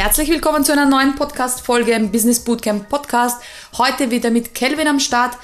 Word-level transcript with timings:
Herzlich 0.00 0.30
willkommen 0.30 0.64
zu 0.64 0.72
einer 0.72 0.86
neuen 0.86 1.14
Podcast-Folge 1.14 1.92
im 1.92 2.10
Business 2.10 2.40
Bootcamp 2.40 2.88
Podcast. 2.88 3.42
Heute 3.76 4.10
wieder 4.10 4.30
mit 4.30 4.54
Kelvin 4.54 4.88
am 4.88 4.98
Start. 4.98 5.36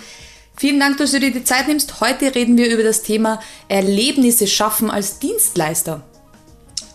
Vielen 0.56 0.80
Dank, 0.80 0.96
dass 0.96 1.10
du 1.10 1.20
dir 1.20 1.30
die 1.30 1.44
Zeit 1.44 1.68
nimmst. 1.68 2.00
Heute 2.00 2.34
reden 2.34 2.56
wir 2.56 2.72
über 2.72 2.82
das 2.82 3.02
Thema 3.02 3.38
Erlebnisse 3.68 4.46
schaffen 4.46 4.90
als 4.90 5.18
Dienstleister. 5.18 6.00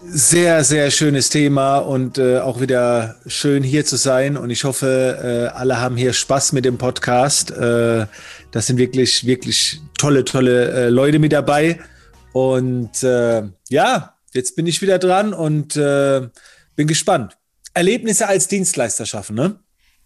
Sehr, 0.04 0.64
sehr 0.64 0.90
schönes 0.90 1.30
Thema 1.30 1.78
und 1.78 2.18
äh, 2.18 2.40
auch 2.40 2.60
wieder 2.62 3.18
schön 3.28 3.62
hier 3.62 3.86
zu 3.86 3.96
sein. 3.96 4.38
Und 4.38 4.50
ich 4.50 4.64
hoffe, 4.64 5.52
äh, 5.54 5.56
alle 5.56 5.80
haben 5.80 5.98
hier 5.98 6.14
Spaß 6.14 6.54
mit 6.54 6.66
dem 6.66 6.80
Podcast. 6.80 7.52
Äh, 7.52 8.08
das 8.50 8.66
sind 8.66 8.78
wirklich, 8.78 9.28
wirklich 9.28 9.82
tolle, 10.00 10.26
tolle 10.26 10.72
äh, 10.72 10.90
Leute 10.90 11.20
mit 11.20 11.32
dabei. 11.32 11.80
Und 12.34 13.04
äh, 13.04 13.44
ja, 13.70 14.16
jetzt 14.34 14.56
bin 14.56 14.66
ich 14.66 14.82
wieder 14.82 14.98
dran 14.98 15.36
und 15.36 15.76
äh, 15.76 16.28
bin 16.76 16.88
gespannt. 16.88 17.38
Erlebnisse 17.74 18.28
als 18.28 18.48
Dienstleister 18.48 19.06
schaffen, 19.06 19.36
ne? 19.36 19.60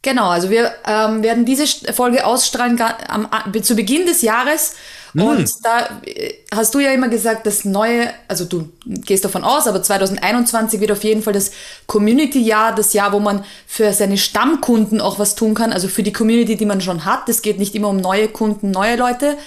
Genau, 0.05 0.29
also 0.29 0.51
wir 0.51 0.71
ähm, 0.85 1.23
werden 1.23 1.45
diese 1.45 1.65
Folge 1.91 2.27
ausstrahlen 2.27 2.79
am, 3.07 3.27
zu 3.63 3.75
Beginn 3.75 4.05
des 4.05 4.21
Jahres. 4.21 4.75
Mm. 5.13 5.21
Und 5.23 5.51
da 5.63 5.99
äh, 6.05 6.33
hast 6.53 6.75
du 6.75 6.79
ja 6.79 6.91
immer 6.91 7.07
gesagt, 7.07 7.47
das 7.47 7.65
neue, 7.65 8.09
also 8.27 8.45
du 8.45 8.69
gehst 8.85 9.25
davon 9.25 9.43
aus, 9.43 9.65
aber 9.65 9.81
2021 9.81 10.79
wird 10.79 10.91
auf 10.91 11.03
jeden 11.03 11.23
Fall 11.23 11.33
das 11.33 11.49
Community-Jahr, 11.87 12.75
das 12.75 12.93
Jahr, 12.93 13.13
wo 13.13 13.19
man 13.19 13.43
für 13.65 13.93
seine 13.93 14.19
Stammkunden 14.19 15.01
auch 15.01 15.17
was 15.17 15.33
tun 15.33 15.55
kann, 15.55 15.73
also 15.73 15.87
für 15.87 16.03
die 16.03 16.13
Community, 16.13 16.55
die 16.55 16.67
man 16.67 16.81
schon 16.81 17.03
hat. 17.03 17.27
Es 17.27 17.41
geht 17.41 17.57
nicht 17.57 17.73
immer 17.73 17.89
um 17.89 17.97
neue 17.97 18.27
Kunden, 18.27 18.69
neue 18.69 18.97
Leute. 18.97 19.37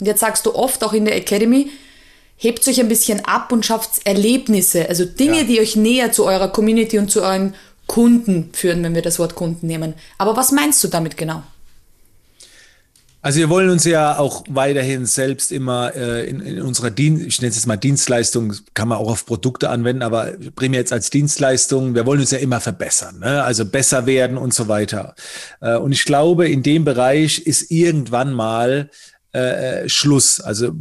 Und 0.00 0.06
jetzt 0.06 0.20
sagst 0.20 0.46
du 0.46 0.54
oft 0.54 0.82
auch 0.82 0.94
in 0.94 1.04
der 1.04 1.16
Academy, 1.16 1.70
hebt 2.36 2.66
euch 2.68 2.80
ein 2.80 2.88
bisschen 2.88 3.24
ab 3.24 3.52
und 3.52 3.64
schafft 3.64 4.06
Erlebnisse, 4.06 4.88
also 4.88 5.04
Dinge, 5.04 5.38
ja. 5.38 5.44
die 5.44 5.60
euch 5.60 5.76
näher 5.76 6.12
zu 6.12 6.24
eurer 6.24 6.48
Community 6.48 6.98
und 6.98 7.10
zu 7.10 7.22
euren 7.22 7.54
Kunden 7.86 8.50
führen, 8.52 8.82
wenn 8.82 8.94
wir 8.94 9.02
das 9.02 9.18
Wort 9.18 9.34
Kunden 9.34 9.66
nehmen. 9.66 9.94
Aber 10.18 10.36
was 10.36 10.52
meinst 10.52 10.82
du 10.82 10.88
damit 10.88 11.16
genau? 11.16 11.42
Also 13.26 13.40
wir 13.40 13.48
wollen 13.48 13.70
uns 13.70 13.84
ja 13.84 14.20
auch 14.20 14.44
weiterhin 14.48 15.04
selbst 15.04 15.50
immer 15.50 15.92
äh, 15.96 16.28
in, 16.28 16.40
in, 16.40 16.62
unserer 16.62 16.90
Dienst, 16.90 17.26
ich 17.26 17.40
nenne 17.40 17.50
es 17.50 17.56
jetzt 17.56 17.66
mal 17.66 17.76
Dienstleistung, 17.76 18.54
kann 18.72 18.86
man 18.86 18.98
auch 18.98 19.10
auf 19.10 19.26
Produkte 19.26 19.68
anwenden, 19.68 20.02
aber 20.02 20.34
primär 20.54 20.78
jetzt 20.78 20.92
als 20.92 21.10
Dienstleistung, 21.10 21.96
wir 21.96 22.06
wollen 22.06 22.20
uns 22.20 22.30
ja 22.30 22.38
immer 22.38 22.60
verbessern, 22.60 23.18
ne? 23.18 23.42
also 23.42 23.64
besser 23.64 24.06
werden 24.06 24.36
und 24.36 24.54
so 24.54 24.68
weiter. 24.68 25.16
Äh, 25.60 25.74
und 25.74 25.90
ich 25.90 26.04
glaube, 26.04 26.48
in 26.48 26.62
dem 26.62 26.84
Bereich 26.84 27.40
ist 27.40 27.72
irgendwann 27.72 28.32
mal 28.32 28.90
äh, 29.36 29.82
äh, 29.84 29.88
Schluss. 29.90 30.40
Also 30.40 30.72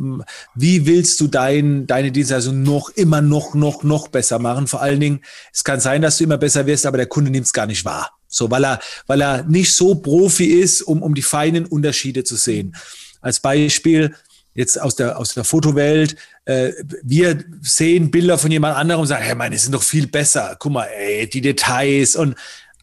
wie 0.55 0.85
willst 0.85 1.19
du 1.19 1.27
dein, 1.27 1.87
deine 1.87 2.09
Dienstleistung 2.09 2.63
noch 2.63 2.87
immer 2.89 3.21
noch, 3.21 3.53
noch, 3.53 3.83
noch 3.83 4.07
besser 4.07 4.39
machen? 4.39 4.67
Vor 4.67 4.81
allen 4.81 5.01
Dingen, 5.01 5.19
es 5.51 5.65
kann 5.65 5.81
sein, 5.81 6.01
dass 6.01 6.19
du 6.19 6.23
immer 6.23 6.37
besser 6.37 6.65
wirst, 6.65 6.85
aber 6.85 6.95
der 6.95 7.07
Kunde 7.07 7.31
nimmt 7.31 7.47
es 7.47 7.51
gar 7.51 7.65
nicht 7.65 7.83
wahr. 7.83 8.11
So, 8.29 8.49
weil 8.49 8.63
er, 8.63 8.79
weil 9.07 9.21
er 9.21 9.43
nicht 9.43 9.73
so 9.73 9.95
Profi 9.95 10.45
ist, 10.45 10.83
um, 10.83 11.03
um 11.03 11.13
die 11.13 11.21
feinen 11.21 11.65
Unterschiede 11.65 12.23
zu 12.23 12.37
sehen. 12.37 12.77
Als 13.19 13.41
Beispiel, 13.41 14.15
jetzt 14.53 14.79
aus 14.79 14.95
der, 14.95 15.19
aus 15.19 15.33
der 15.33 15.43
Fotowelt, 15.43 16.15
äh, 16.45 16.71
wir 17.03 17.43
sehen 17.61 18.09
Bilder 18.09 18.37
von 18.37 18.51
jemand 18.51 18.77
anderem 18.77 19.01
und 19.01 19.07
sagen, 19.07 19.25
hey, 19.25 19.35
meine 19.35 19.57
sind 19.57 19.73
doch 19.73 19.83
viel 19.83 20.07
besser. 20.07 20.55
Guck 20.59 20.71
mal, 20.71 20.85
ey, 20.85 21.29
die 21.29 21.41
Details 21.41 22.15
und, 22.15 22.35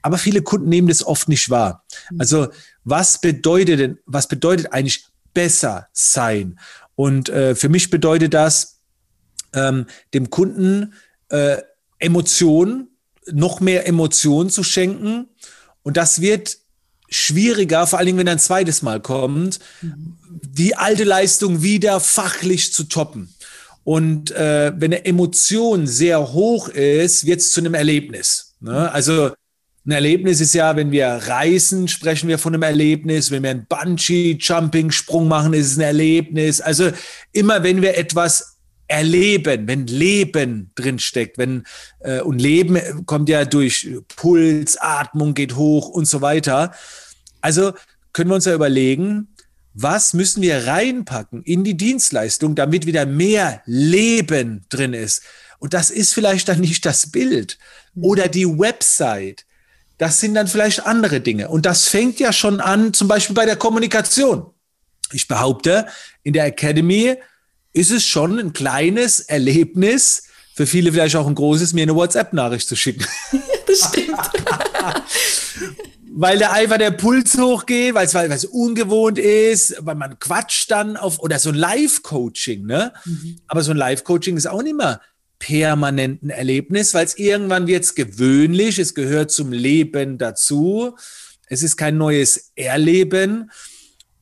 aber 0.03 0.19
viele 0.19 0.43
Kunden 0.43 0.69
nehmen 0.69 0.89
das 0.89 1.03
oft 1.03 1.31
nicht 1.31 1.49
wahr. 1.49 1.83
Also, 2.19 2.49
was 2.85 3.23
bedeutet 3.23 3.81
denn, 3.81 3.99
was 4.05 4.29
bedeutet 4.29 4.73
eigentlich 4.73 5.07
besser 5.35 5.89
sein. 5.93 6.59
Und 6.95 7.29
äh, 7.29 7.55
für 7.55 7.69
mich 7.69 7.91
bedeutet 7.91 8.35
das, 8.35 8.81
ähm, 9.55 9.87
dem 10.15 10.31
Kunden 10.31 10.95
äh, 11.29 11.59
Emotionen, 11.99 12.89
noch 13.31 13.61
mehr 13.61 13.87
Emotionen 13.87 14.51
zu 14.51 14.63
schenken. 14.63 15.29
Und 15.83 15.97
das 15.97 16.21
wird 16.21 16.59
schwieriger, 17.09 17.87
vor 17.87 17.99
allen 17.99 18.07
Dingen, 18.07 18.19
wenn 18.19 18.29
ein 18.29 18.39
zweites 18.39 18.83
Mal 18.83 19.01
kommt, 19.01 19.61
mhm. 19.81 20.17
die 20.29 20.77
alte 20.77 21.05
Leistung 21.05 21.63
wieder 21.63 22.01
fachlich 22.01 22.73
zu 22.73 22.85
toppen. 22.85 23.35
Und 23.85 24.31
äh, 24.31 24.73
wenn 24.77 24.93
eine 24.93 25.05
Emotion 25.05 25.87
sehr 25.87 26.33
hoch 26.33 26.69
ist, 26.69 27.27
wird 27.27 27.41
es 27.41 27.53
zu 27.53 27.61
einem 27.61 27.75
Erlebnis. 27.75 28.55
Ne? 28.61 28.91
Also 28.93 29.33
ein 29.85 29.91
Erlebnis 29.91 30.41
ist 30.41 30.55
ja, 30.55 30.77
wenn 30.77 30.93
wir 30.93 31.07
reisen, 31.07 31.89
sprechen 31.89 32.29
wir 32.29 32.39
von 32.39 32.55
einem 32.55 32.63
Erlebnis. 32.63 33.33
Wenn 33.33 33.43
wir 33.43 33.51
einen 33.51 33.67
Bungee-Jumping-Sprung 33.67 35.27
machen, 35.27 35.55
ist 35.55 35.73
es 35.73 35.79
ein 35.79 35.83
Erlebnis. 35.83 36.61
Also 36.61 36.91
immer, 37.33 37.65
wenn 37.65 37.83
wir 37.83 37.99
etwas 37.99 38.59
erleben, 38.87 39.67
wenn 39.67 39.87
Leben 39.87 40.71
drinsteckt, 40.77 41.39
wenn 41.39 41.65
äh, 42.01 42.21
und 42.21 42.41
Leben 42.41 43.07
kommt 43.07 43.29
ja 43.29 43.45
durch 43.45 43.89
Puls, 44.17 44.77
Atmung 44.77 45.35
geht 45.35 45.57
hoch 45.57 45.89
und 45.89 46.05
so 46.05 46.21
weiter. 46.21 46.73
Also 47.41 47.73
können 48.13 48.31
wir 48.31 48.37
uns 48.37 48.45
ja 48.45 48.55
überlegen, 48.55 49.35
was 49.75 50.13
müssen 50.13 50.43
wir 50.43 50.67
reinpacken 50.67 51.43
in 51.43 51.65
die 51.65 51.77
Dienstleistung, 51.77 52.55
damit 52.55 52.87
wieder 52.87 53.07
mehr 53.07 53.63
Leben 53.65 54.67
drin 54.69 54.93
ist. 54.93 55.23
Und 55.59 55.75
das 55.75 55.91
ist 55.91 56.13
vielleicht 56.13 56.49
dann 56.49 56.61
nicht 56.61 56.85
das 56.85 57.11
Bild 57.11 57.59
oder 57.95 58.29
die 58.29 58.47
Website 58.47 59.47
das 59.99 60.21
sind 60.21 60.35
dann 60.35 60.49
vielleicht 60.49 60.87
andere 60.87 61.21
Dinge. 61.21 61.49
Und 61.49 61.67
das 61.67 61.89
fängt 61.89 62.19
ja 62.21 62.33
schon 62.33 62.61
an, 62.61 62.93
zum 62.93 63.09
Beispiel 63.09 63.35
bei 63.35 63.47
der 63.47 63.57
Kommunikation. 63.57 64.47
Ich 65.13 65.29
behaupte, 65.29 65.87
in 66.23 66.33
der 66.33 66.47
Academy 66.47 67.17
ist 67.73 67.91
es 67.91 68.05
schon 68.05 68.39
ein 68.39 68.53
kleines 68.53 69.21
Erlebnis, 69.21 70.25
für 70.55 70.67
viele 70.67 70.93
vielleicht 70.93 71.17
auch 71.17 71.27
ein 71.27 71.35
großes, 71.35 71.73
mir 71.73 71.83
eine 71.83 71.95
WhatsApp-Nachricht 71.95 72.69
zu 72.69 72.77
schicken. 72.77 73.07
das 73.67 73.89
stimmt. 73.89 74.19
weil 76.15 76.39
da 76.39 76.53
einfach 76.53 76.77
der 76.77 76.91
Puls 76.91 77.39
hochgeht, 77.39 77.95
weil 77.95 78.07
es, 78.07 78.15
weil 78.15 78.31
es 78.31 78.45
ungewohnt 78.45 79.19
ist, 79.19 79.77
weil 79.81 79.95
man 79.95 80.19
quatscht 80.19 80.71
dann 80.71 80.97
auf, 80.97 81.21
oder 81.21 81.39
so 81.39 81.49
ein 81.49 81.55
Live-Coaching, 81.55 82.67
ne? 82.67 82.93
Mhm. 83.05 83.39
Aber 83.47 83.63
so 83.63 83.71
ein 83.71 83.79
Live-Coaching 83.79 84.37
ist 84.37 84.47
auch 84.47 84.63
nicht 84.63 84.77
mehr 84.77 85.01
permanenten 85.43 86.31
Erlebnis, 86.31 86.95
weil 86.95 87.05
es 87.05 87.19
irgendwann 87.19 87.67
wird 87.67 87.83
es 87.83 87.97
gewöhnlich, 87.97 88.79
es 88.79 88.95
gehört 88.95 89.33
zum 89.33 89.51
Leben 89.51 90.17
dazu. 90.17 90.95
Es 91.49 91.65
ist 91.65 91.77
kein 91.77 91.99
neues 91.99 92.53
Erleben. 92.55 93.51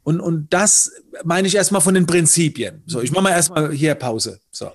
Und, 0.02 0.20
und 0.20 0.48
das 0.50 0.90
meine 1.22 1.46
ich 1.46 1.54
erstmal 1.54 1.82
von 1.82 1.92
den 1.92 2.06
Prinzipien. 2.06 2.82
So, 2.86 3.02
ich 3.02 3.12
mache 3.12 3.24
mal 3.24 3.30
erstmal 3.32 3.70
hier 3.70 3.94
Pause. 3.96 4.40
So. 4.50 4.72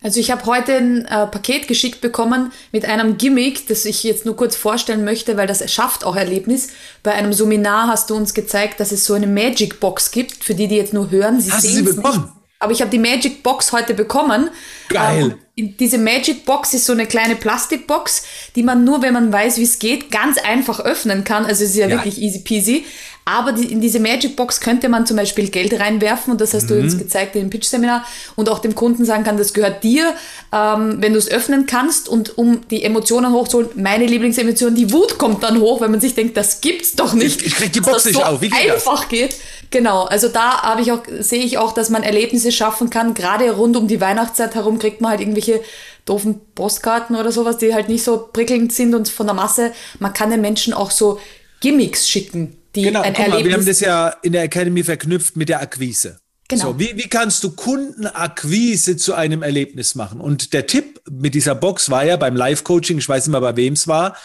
Also 0.00 0.20
ich 0.20 0.30
habe 0.30 0.46
heute 0.46 0.76
ein 0.76 1.04
äh, 1.06 1.26
Paket 1.26 1.66
geschickt 1.66 2.00
bekommen 2.00 2.52
mit 2.70 2.84
einem 2.84 3.18
Gimmick, 3.18 3.66
das 3.66 3.84
ich 3.84 4.04
jetzt 4.04 4.24
nur 4.26 4.36
kurz 4.36 4.54
vorstellen 4.54 5.04
möchte, 5.04 5.36
weil 5.36 5.48
das 5.48 5.68
schafft 5.72 6.04
auch 6.04 6.14
Erlebnis. 6.14 6.68
Bei 7.02 7.14
einem 7.14 7.32
Seminar 7.32 7.88
hast 7.88 8.10
du 8.10 8.14
uns 8.14 8.32
gezeigt, 8.32 8.78
dass 8.78 8.92
es 8.92 9.04
so 9.04 9.14
eine 9.14 9.26
Magic 9.26 9.80
Box 9.80 10.12
gibt, 10.12 10.44
für 10.44 10.54
die, 10.54 10.68
die 10.68 10.76
jetzt 10.76 10.94
nur 10.94 11.10
hören. 11.10 11.40
Sie 11.40 11.50
hast 11.50 11.64
du 11.64 11.68
sie 11.68 11.82
bekommen? 11.82 12.20
Nicht. 12.22 12.32
Aber 12.60 12.72
ich 12.72 12.80
habe 12.80 12.92
die 12.92 13.00
Magic 13.00 13.42
Box 13.42 13.72
heute 13.72 13.92
bekommen. 13.92 14.50
Geil. 14.88 15.36
Ähm, 15.56 15.74
diese 15.78 15.98
Magic 15.98 16.44
Box 16.44 16.72
ist 16.72 16.86
so 16.86 16.92
eine 16.92 17.06
kleine 17.06 17.34
Plastikbox, 17.34 18.22
die 18.54 18.62
man 18.62 18.84
nur, 18.84 19.02
wenn 19.02 19.12
man 19.12 19.32
weiß, 19.32 19.58
wie 19.58 19.64
es 19.64 19.78
geht, 19.78 20.10
ganz 20.10 20.38
einfach 20.38 20.80
öffnen 20.80 21.24
kann. 21.24 21.44
Also 21.44 21.64
es 21.64 21.70
ist 21.70 21.76
ja, 21.76 21.88
ja. 21.88 21.96
wirklich 21.96 22.22
easy 22.22 22.40
peasy. 22.40 22.84
Aber 23.28 23.52
die, 23.52 23.70
in 23.70 23.82
diese 23.82 24.00
Magic 24.00 24.36
Box 24.36 24.58
könnte 24.58 24.88
man 24.88 25.04
zum 25.04 25.18
Beispiel 25.18 25.50
Geld 25.50 25.78
reinwerfen 25.78 26.32
und 26.32 26.40
das 26.40 26.54
hast 26.54 26.64
mhm. 26.64 26.68
du 26.68 26.80
uns 26.80 26.96
gezeigt 26.96 27.36
in 27.36 27.42
dem 27.42 27.50
Pitch-Seminar 27.50 28.02
und 28.36 28.48
auch 28.48 28.58
dem 28.58 28.74
Kunden 28.74 29.04
sagen 29.04 29.22
kann, 29.22 29.36
das 29.36 29.52
gehört 29.52 29.84
dir, 29.84 30.14
ähm, 30.50 30.96
wenn 31.00 31.12
du 31.12 31.18
es 31.18 31.30
öffnen 31.30 31.66
kannst 31.66 32.08
und 32.08 32.38
um 32.38 32.62
die 32.70 32.84
Emotionen 32.84 33.34
hochzuholen, 33.34 33.68
meine 33.74 34.06
Lieblingsemotion, 34.06 34.74
die 34.74 34.90
Wut 34.94 35.18
kommt 35.18 35.42
dann 35.42 35.60
hoch, 35.60 35.82
wenn 35.82 35.90
man 35.90 36.00
sich 36.00 36.14
denkt, 36.14 36.38
das 36.38 36.62
gibt's 36.62 36.94
doch 36.94 37.12
nicht. 37.12 37.42
Ich, 37.42 37.48
ich 37.48 37.54
krieg 37.56 37.70
die 37.70 37.82
Box 37.82 38.06
nicht 38.06 38.14
so 38.14 38.22
auf. 38.22 38.40
Wie 38.40 38.48
geht 38.48 38.72
einfach 38.72 39.00
das? 39.00 39.08
geht. 39.10 39.36
Genau, 39.70 40.04
also 40.04 40.28
da 40.28 40.62
habe 40.62 40.80
ich 40.80 40.92
auch, 40.92 41.02
sehe 41.18 41.44
ich 41.44 41.58
auch, 41.58 41.72
dass 41.72 41.90
man 41.90 42.02
Erlebnisse 42.02 42.50
schaffen 42.50 42.88
kann. 42.88 43.12
Gerade 43.12 43.50
rund 43.50 43.76
um 43.76 43.86
die 43.88 44.00
Weihnachtszeit 44.00 44.54
herum 44.54 44.77
kriegt 44.78 45.00
man 45.00 45.10
halt 45.10 45.20
irgendwelche 45.20 45.62
doofen 46.04 46.40
Postkarten 46.54 47.16
oder 47.16 47.32
sowas, 47.32 47.58
die 47.58 47.74
halt 47.74 47.88
nicht 47.88 48.04
so 48.04 48.28
prickelnd 48.32 48.72
sind 48.72 48.94
und 48.94 49.08
von 49.08 49.26
der 49.26 49.34
Masse. 49.34 49.72
Man 49.98 50.12
kann 50.12 50.30
den 50.30 50.40
Menschen 50.40 50.72
auch 50.72 50.90
so 50.90 51.20
Gimmicks 51.60 52.08
schicken, 52.08 52.56
die 52.74 52.82
genau, 52.82 53.02
ein 53.02 53.14
Erlebnis. 53.14 53.40
Mal, 53.40 53.44
wir 53.44 53.54
haben 53.54 53.66
das 53.66 53.80
ja 53.80 54.08
in 54.22 54.32
der 54.32 54.42
Academy 54.42 54.82
verknüpft 54.82 55.36
mit 55.36 55.48
der 55.48 55.60
Akquise. 55.60 56.20
Genau. 56.48 56.72
So, 56.72 56.78
wie, 56.78 56.96
wie 56.96 57.08
kannst 57.08 57.44
du 57.44 57.50
Kundenakquise 57.50 58.96
zu 58.96 59.14
einem 59.14 59.42
Erlebnis 59.42 59.94
machen? 59.94 60.20
Und 60.20 60.54
der 60.54 60.66
Tipp 60.66 61.00
mit 61.10 61.34
dieser 61.34 61.54
Box 61.54 61.90
war 61.90 62.04
ja 62.04 62.16
beim 62.16 62.36
Live-Coaching, 62.36 62.98
ich 62.98 63.08
weiß 63.08 63.26
nicht 63.26 63.32
mehr, 63.32 63.40
bei 63.42 63.56
wem 63.56 63.74
es 63.74 63.86
war, 63.86 64.16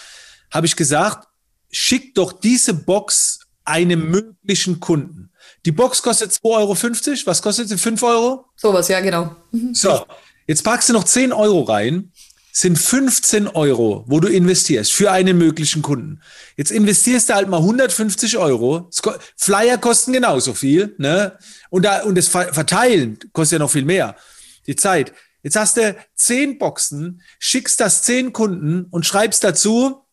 habe 0.50 0.66
ich 0.66 0.78
gesagt, 0.78 1.28
schick 1.70 2.16
doch 2.16 2.32
diese 2.32 2.74
Box 2.74 3.40
einem 3.66 4.10
möglichen 4.10 4.80
Kunden. 4.80 5.32
Die 5.66 5.72
Box 5.72 6.02
kostet 6.02 6.32
2,50 6.32 6.44
Euro. 6.44 6.78
Was 7.26 7.42
kostet 7.42 7.70
sie? 7.70 7.78
5 7.78 8.04
Euro? 8.04 8.46
Sowas, 8.56 8.88
ja, 8.88 9.02
genau. 9.02 9.36
So, 9.74 10.06
jetzt 10.48 10.64
packst 10.64 10.90
du 10.90 10.94
noch 10.94 11.04
10 11.04 11.34
Euro 11.34 11.62
rein, 11.62 12.12
sind 12.56 12.78
15 12.78 13.48
Euro, 13.48 14.04
wo 14.08 14.20
du 14.20 14.28
investierst 14.28 14.94
für 14.94 15.12
einen 15.12 15.40
möglichen 15.40 15.82
Kunden. 15.82 16.22
Jetzt 16.56 16.72
investierst 16.72 17.30
du 17.30 17.34
halt 17.34 17.50
mal 17.50 17.58
150 17.58 18.38
Euro. 18.38 18.92
Flyer 19.36 19.80
kosten 19.80 20.14
genauso 20.14 20.54
viel, 20.54 20.94
ne? 21.00 21.38
Und, 21.72 21.84
da, 21.84 22.04
und 22.04 22.16
das 22.16 22.28
Verteilen 22.28 23.18
kostet 23.34 23.54
ja 23.54 23.60
noch 23.60 23.72
viel 23.72 23.86
mehr. 23.86 24.16
Die 24.68 24.76
Zeit. 24.76 25.14
Jetzt 25.42 25.56
hast 25.56 25.78
du 25.78 25.96
zehn 26.16 26.60
Boxen, 26.60 27.22
schickst 27.40 27.80
das 27.80 28.04
zehn 28.04 28.34
Kunden 28.34 28.86
und 28.92 29.06
schreibst 29.06 29.44
dazu, 29.44 30.04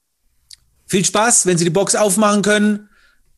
viel 0.86 1.04
Spaß, 1.04 1.46
wenn 1.46 1.56
Sie 1.56 1.64
die 1.64 1.70
Box 1.70 1.94
aufmachen 1.94 2.42
können, 2.42 2.88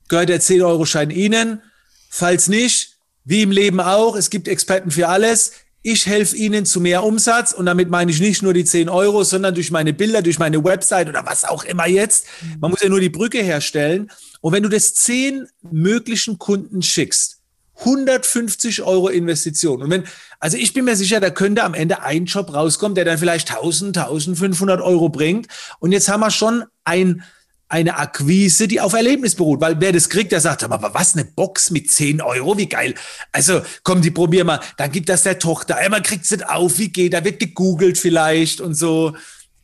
gehört 0.09 0.31
der 0.31 0.41
10-Euro-Schein 0.41 1.11
Ihnen. 1.11 1.61
Falls 2.09 2.49
nicht, 2.49 2.97
wie 3.25 3.43
im 3.43 3.50
Leben 3.50 3.81
auch, 3.81 4.17
es 4.17 4.31
gibt 4.31 4.49
Experten 4.49 4.91
für 4.91 5.09
alles. 5.09 5.53
Ich 5.84 6.06
helfe 6.06 6.37
Ihnen 6.37 6.64
zu 6.64 6.81
mehr 6.81 7.02
Umsatz 7.02 7.52
und 7.52 7.67
damit 7.67 7.90
meine 7.90 8.12
ich 8.12 8.20
nicht 8.20 8.43
nur 8.43 8.55
die 8.55 8.64
10 8.64 8.88
Euro, 8.88 9.25
sondern 9.25 9.55
durch 9.55 9.73
meine 9.73 9.93
Bilder, 9.93 10.23
durch 10.23 10.38
meine 10.38 10.62
Website 10.62 11.08
oder 11.08 11.26
was 11.26 11.44
auch 11.44 11.64
immer 11.64 11.88
jetzt. 11.88 12.26
Man 12.61 12.70
muss 12.70 12.82
ja 12.82 12.88
nur 12.88 13.00
die 13.00 13.08
Brücke 13.08 13.43
herstellen. 13.43 14.11
Und 14.40 14.52
wenn 14.52 14.62
du 14.62 14.69
das 14.69 14.94
zehn 14.94 15.46
möglichen 15.70 16.38
Kunden 16.38 16.82
schickst, 16.82 17.43
150 17.81 18.82
Euro 18.82 19.08
Investition. 19.08 19.82
Und 19.82 19.90
wenn, 19.90 20.05
also 20.38 20.56
ich 20.56 20.73
bin 20.73 20.84
mir 20.84 20.96
sicher, 20.96 21.20
da 21.20 21.31
könnte 21.31 21.64
am 21.64 21.75
Ende 21.75 22.02
ein 22.02 22.26
Job 22.26 22.55
rauskommen, 22.55 22.94
der 22.94 23.05
dann 23.05 23.19
vielleicht 23.19 23.50
1000, 23.50 23.99
1500 23.99 24.81
Euro 24.81 25.08
bringt. 25.08 25.49
Und 25.81 25.93
jetzt 25.93 26.08
haben 26.08 26.20
wir 26.20 26.31
schon 26.31 26.64
ein, 26.85 27.25
eine 27.73 27.97
Akquise, 27.97 28.69
die 28.69 28.83
auf 28.83 28.93
Erlebnis 28.93 29.35
beruht. 29.35 29.63
Weil 29.63 29.81
wer 29.81 29.93
das 29.93 30.11
kriegt, 30.11 30.31
der 30.31 30.41
sagt, 30.41 30.63
aber 30.63 30.93
was, 30.93 31.15
eine 31.15 31.25
Box 31.25 31.71
mit 31.71 31.91
10 31.91 32.21
Euro, 32.21 32.59
wie 32.59 32.69
geil. 32.69 32.95
Also 33.33 33.63
komm, 33.83 34.03
die 34.03 34.11
probier 34.11 34.45
mal. 34.45 34.61
Dann 34.77 34.93
gibt 34.93 35.09
das 35.09 35.23
der 35.23 35.39
Tochter. 35.39 35.77
Einmal 35.77 36.03
kriegt 36.03 36.27
sie 36.27 36.47
auf, 36.47 36.79
wie 36.79 36.91
geht, 36.91 37.15
da 37.15 37.25
wird 37.25 37.41
gegoogelt 37.41 37.97
vielleicht 37.97 38.61
und 38.61 38.75
so. 38.75 39.15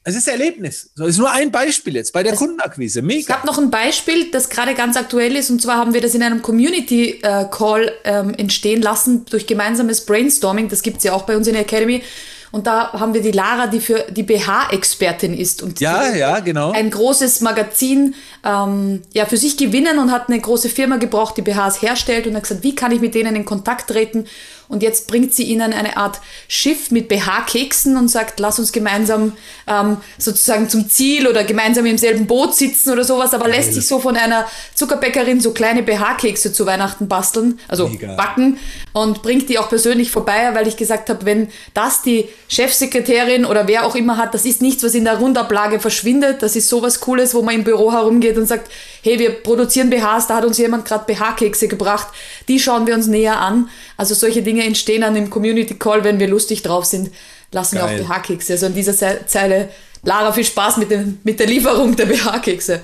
Es 0.08 0.16
ist 0.16 0.26
Erlebnis. 0.26 0.90
Das 0.96 1.08
ist 1.08 1.18
nur 1.18 1.30
ein 1.30 1.50
Beispiel 1.50 1.94
jetzt 1.94 2.14
bei 2.14 2.22
der 2.22 2.32
es, 2.32 2.38
Kundenakquise. 2.38 3.02
Mega. 3.02 3.20
Ich 3.20 3.28
habe 3.28 3.46
noch 3.46 3.58
ein 3.58 3.70
Beispiel, 3.70 4.30
das 4.30 4.48
gerade 4.48 4.74
ganz 4.74 4.96
aktuell 4.96 5.36
ist. 5.36 5.50
Und 5.50 5.60
zwar 5.60 5.76
haben 5.76 5.92
wir 5.92 6.00
das 6.00 6.14
in 6.14 6.22
einem 6.22 6.40
Community 6.40 7.20
äh, 7.22 7.44
Call 7.50 7.92
ähm, 8.04 8.32
entstehen 8.32 8.80
lassen 8.80 9.26
durch 9.26 9.46
gemeinsames 9.46 10.06
Brainstorming. 10.06 10.70
Das 10.70 10.80
gibt 10.80 10.98
es 10.98 11.04
ja 11.04 11.12
auch 11.12 11.24
bei 11.24 11.36
uns 11.36 11.46
in 11.46 11.52
der 11.52 11.62
Academy. 11.62 12.02
Und 12.50 12.66
da 12.66 12.94
haben 12.94 13.12
wir 13.12 13.20
die 13.20 13.32
Lara, 13.32 13.66
die 13.66 13.80
für 13.80 14.06
die 14.08 14.22
BH-Expertin 14.22 15.36
ist 15.36 15.62
und 15.62 15.80
ja, 15.80 16.14
ja, 16.14 16.40
genau. 16.40 16.72
ein 16.72 16.90
großes 16.90 17.42
Magazin 17.42 18.14
ähm, 18.42 19.02
ja, 19.12 19.26
für 19.26 19.36
sich 19.36 19.58
gewinnen 19.58 19.98
und 19.98 20.10
hat 20.10 20.30
eine 20.30 20.40
große 20.40 20.70
Firma 20.70 20.96
gebraucht, 20.96 21.36
die 21.36 21.42
BHs 21.42 21.82
herstellt 21.82 22.26
und 22.26 22.34
hat 22.34 22.44
gesagt, 22.44 22.62
wie 22.62 22.74
kann 22.74 22.90
ich 22.90 23.02
mit 23.02 23.14
denen 23.14 23.36
in 23.36 23.44
Kontakt 23.44 23.90
treten? 23.90 24.24
Und 24.68 24.82
jetzt 24.82 25.06
bringt 25.06 25.32
sie 25.32 25.44
ihnen 25.44 25.72
eine 25.72 25.96
Art 25.96 26.20
Schiff 26.46 26.90
mit 26.90 27.08
BH-Keksen 27.08 27.96
und 27.96 28.08
sagt, 28.08 28.38
lass 28.38 28.58
uns 28.58 28.70
gemeinsam 28.70 29.32
ähm, 29.66 29.96
sozusagen 30.18 30.68
zum 30.68 30.90
Ziel 30.90 31.26
oder 31.26 31.42
gemeinsam 31.44 31.86
im 31.86 31.96
selben 31.96 32.26
Boot 32.26 32.54
sitzen 32.54 32.92
oder 32.92 33.02
sowas, 33.04 33.32
aber 33.32 33.48
lässt 33.48 33.72
sich 33.72 33.86
so 33.86 33.98
von 33.98 34.16
einer 34.16 34.46
Zuckerbäckerin 34.74 35.40
so 35.40 35.52
kleine 35.52 35.82
BH-Kekse 35.82 36.52
zu 36.52 36.66
Weihnachten 36.66 37.08
basteln, 37.08 37.58
also 37.66 37.88
Mega. 37.88 38.14
backen 38.14 38.58
und 38.92 39.22
bringt 39.22 39.48
die 39.48 39.58
auch 39.58 39.70
persönlich 39.70 40.10
vorbei, 40.10 40.50
weil 40.52 40.68
ich 40.68 40.76
gesagt 40.76 41.08
habe, 41.08 41.24
wenn 41.24 41.48
das 41.72 42.02
die 42.02 42.28
Chefsekretärin 42.48 43.46
oder 43.46 43.68
wer 43.68 43.86
auch 43.86 43.94
immer 43.94 44.18
hat, 44.18 44.34
das 44.34 44.44
ist 44.44 44.60
nichts, 44.60 44.82
was 44.82 44.94
in 44.94 45.04
der 45.04 45.16
Rundablage 45.16 45.80
verschwindet, 45.80 46.42
das 46.42 46.56
ist 46.56 46.68
sowas 46.68 47.00
Cooles, 47.00 47.34
wo 47.34 47.40
man 47.40 47.54
im 47.54 47.64
Büro 47.64 47.90
herumgeht 47.92 48.36
und 48.36 48.46
sagt, 48.46 48.70
hey, 49.08 49.18
wir 49.18 49.30
produzieren 49.42 49.90
BHs, 49.90 50.26
da 50.26 50.36
hat 50.36 50.44
uns 50.44 50.58
jemand 50.58 50.84
gerade 50.84 51.04
BH-Kekse 51.12 51.68
gebracht, 51.68 52.08
die 52.48 52.60
schauen 52.60 52.86
wir 52.86 52.94
uns 52.94 53.06
näher 53.06 53.40
an. 53.40 53.68
Also 53.96 54.14
solche 54.14 54.42
Dinge 54.42 54.64
entstehen 54.64 55.00
dann 55.00 55.16
im 55.16 55.30
Community 55.30 55.74
Call, 55.74 56.04
wenn 56.04 56.20
wir 56.20 56.28
lustig 56.28 56.62
drauf 56.62 56.84
sind, 56.84 57.10
lassen 57.50 57.76
Geil. 57.76 57.98
wir 57.98 58.04
auch 58.04 58.08
BH-Kekse. 58.08 58.52
Also 58.54 58.66
an 58.66 58.74
dieser 58.74 59.26
Zeile, 59.26 59.70
Lara, 60.02 60.32
viel 60.32 60.44
Spaß 60.44 60.76
mit, 60.76 60.90
dem, 60.90 61.18
mit 61.24 61.40
der 61.40 61.46
Lieferung 61.46 61.96
der 61.96 62.06
BH-Kekse. 62.06 62.80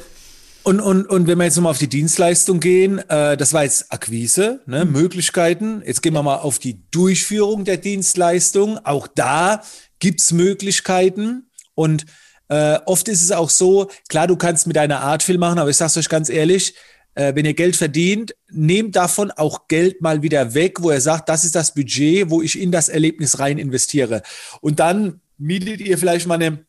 Und, 0.62 0.80
und, 0.80 1.04
und 1.10 1.26
wenn 1.26 1.36
wir 1.36 1.44
jetzt 1.44 1.56
nochmal 1.56 1.72
auf 1.72 1.78
die 1.78 1.88
Dienstleistung 1.88 2.58
gehen, 2.58 2.98
äh, 3.10 3.36
das 3.36 3.52
war 3.52 3.64
jetzt 3.64 3.92
Akquise, 3.92 4.62
ne, 4.64 4.86
mhm. 4.86 4.92
Möglichkeiten. 4.92 5.82
Jetzt 5.84 6.02
gehen 6.02 6.14
wir 6.14 6.22
mal 6.22 6.36
auf 6.36 6.58
die 6.58 6.82
Durchführung 6.90 7.66
der 7.66 7.76
Dienstleistung. 7.76 8.78
Auch 8.78 9.06
da 9.06 9.60
gibt's 9.98 10.32
Möglichkeiten. 10.32 11.50
Und 11.74 12.06
äh, 12.54 12.78
oft 12.86 13.08
ist 13.08 13.22
es 13.22 13.32
auch 13.32 13.50
so, 13.50 13.90
klar, 14.08 14.28
du 14.28 14.36
kannst 14.36 14.68
mit 14.68 14.76
deiner 14.76 15.00
Art 15.00 15.24
viel 15.24 15.38
machen, 15.38 15.58
aber 15.58 15.70
ich 15.70 15.76
sag's 15.76 15.96
euch 15.96 16.08
ganz 16.08 16.28
ehrlich, 16.28 16.74
äh, 17.16 17.34
wenn 17.34 17.44
ihr 17.44 17.54
Geld 17.54 17.74
verdient, 17.74 18.36
nehmt 18.48 18.94
davon 18.94 19.32
auch 19.32 19.66
Geld 19.66 20.00
mal 20.00 20.22
wieder 20.22 20.54
weg, 20.54 20.80
wo 20.80 20.92
ihr 20.92 21.00
sagt, 21.00 21.28
das 21.28 21.44
ist 21.44 21.56
das 21.56 21.74
Budget, 21.74 22.30
wo 22.30 22.42
ich 22.42 22.60
in 22.60 22.70
das 22.70 22.88
Erlebnis 22.88 23.40
rein 23.40 23.58
investiere. 23.58 24.22
Und 24.60 24.78
dann 24.78 25.20
mietet 25.36 25.80
ihr 25.80 25.98
vielleicht 25.98 26.28
mal 26.28 26.34
eine 26.34 26.64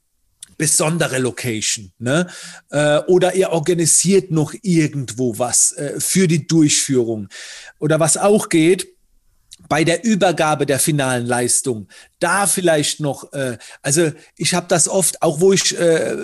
besondere 0.57 1.19
Location, 1.19 1.91
ne? 1.99 2.27
Äh, 2.71 2.99
oder 3.07 3.35
ihr 3.35 3.51
organisiert 3.51 4.31
noch 4.31 4.55
irgendwo 4.63 5.37
was 5.37 5.73
äh, 5.73 5.99
für 5.99 6.27
die 6.27 6.47
Durchführung. 6.47 7.27
Oder 7.77 7.99
was 7.99 8.17
auch 8.17 8.49
geht, 8.49 8.87
bei 9.69 9.83
der 9.83 10.03
Übergabe 10.03 10.65
der 10.65 10.79
finalen 10.79 11.25
Leistung, 11.25 11.87
da 12.19 12.45
vielleicht 12.45 12.99
noch, 12.99 13.31
äh, 13.33 13.57
also 13.81 14.11
ich 14.37 14.53
habe 14.53 14.67
das 14.67 14.87
oft, 14.89 15.21
auch 15.21 15.39
wo 15.39 15.53
ich 15.53 15.77
äh, 15.77 16.15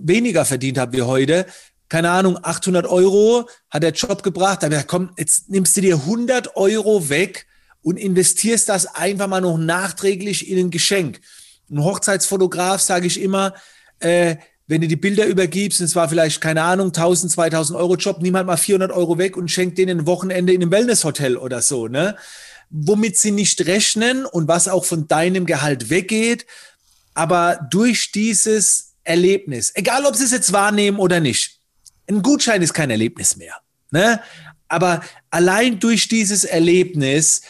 weniger 0.00 0.44
verdient 0.44 0.78
habe 0.78 0.96
wie 0.96 1.02
heute, 1.02 1.46
keine 1.88 2.10
Ahnung, 2.10 2.38
800 2.42 2.86
Euro 2.86 3.48
hat 3.70 3.82
der 3.82 3.92
Job 3.92 4.22
gebracht, 4.22 4.62
aber 4.62 4.82
komm, 4.82 5.10
jetzt 5.16 5.48
nimmst 5.48 5.76
du 5.76 5.80
dir 5.80 5.96
100 5.96 6.56
Euro 6.56 7.08
weg 7.08 7.46
und 7.82 7.96
investierst 7.96 8.68
das 8.68 8.94
einfach 8.94 9.26
mal 9.26 9.40
noch 9.40 9.56
nachträglich 9.56 10.50
in 10.50 10.58
ein 10.58 10.70
Geschenk. 10.70 11.20
Ein 11.70 11.82
Hochzeitsfotograf, 11.82 12.80
sage 12.80 13.06
ich 13.06 13.20
immer, 13.20 13.54
äh, 14.00 14.36
wenn 14.66 14.82
du 14.82 14.88
die 14.88 14.96
Bilder 14.96 15.24
übergibst, 15.24 15.80
und 15.80 15.86
es 15.86 15.96
war 15.96 16.10
vielleicht, 16.10 16.42
keine 16.42 16.62
Ahnung, 16.62 16.88
1000, 16.88 17.32
2000 17.32 17.78
Euro 17.78 17.96
Job, 17.96 18.18
nimm 18.20 18.36
halt 18.36 18.46
mal 18.46 18.58
400 18.58 18.92
Euro 18.92 19.16
weg 19.16 19.36
und 19.38 19.50
schenk 19.50 19.76
denen 19.76 20.00
ein 20.00 20.06
Wochenende 20.06 20.52
in 20.52 20.60
einem 20.60 20.70
Wellnesshotel 20.70 21.38
oder 21.38 21.62
so, 21.62 21.88
ne? 21.88 22.16
Womit 22.70 23.16
sie 23.16 23.30
nicht 23.30 23.66
rechnen 23.66 24.26
und 24.26 24.48
was 24.48 24.68
auch 24.68 24.84
von 24.84 25.08
deinem 25.08 25.46
Gehalt 25.46 25.90
weggeht. 25.90 26.46
Aber 27.14 27.66
durch 27.70 28.12
dieses 28.12 28.94
Erlebnis, 29.04 29.72
egal 29.74 30.04
ob 30.04 30.14
sie 30.14 30.24
es 30.24 30.32
jetzt 30.32 30.52
wahrnehmen 30.52 30.98
oder 30.98 31.20
nicht, 31.20 31.60
ein 32.08 32.22
Gutschein 32.22 32.62
ist 32.62 32.74
kein 32.74 32.90
Erlebnis 32.90 33.36
mehr. 33.36 33.54
Ne? 33.90 34.20
Aber 34.68 35.00
allein 35.30 35.80
durch 35.80 36.08
dieses 36.08 36.44
Erlebnis 36.44 37.42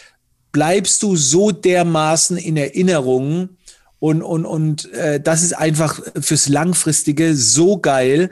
bleibst 0.52 1.02
du 1.02 1.16
so 1.16 1.50
dermaßen 1.50 2.36
in 2.36 2.56
Erinnerung 2.56 3.58
und, 3.98 4.22
und, 4.22 4.46
und 4.46 4.92
äh, 4.92 5.20
das 5.20 5.42
ist 5.42 5.52
einfach 5.54 6.00
fürs 6.20 6.48
Langfristige 6.48 7.34
so 7.34 7.78
geil. 7.78 8.30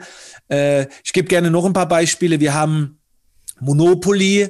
Äh, 0.49 0.87
ich 1.03 1.13
gebe 1.13 1.27
gerne 1.27 1.51
noch 1.51 1.65
ein 1.65 1.73
paar 1.73 1.87
Beispiele. 1.87 2.39
Wir 2.39 2.53
haben 2.53 2.99
Monopoly, 3.59 4.49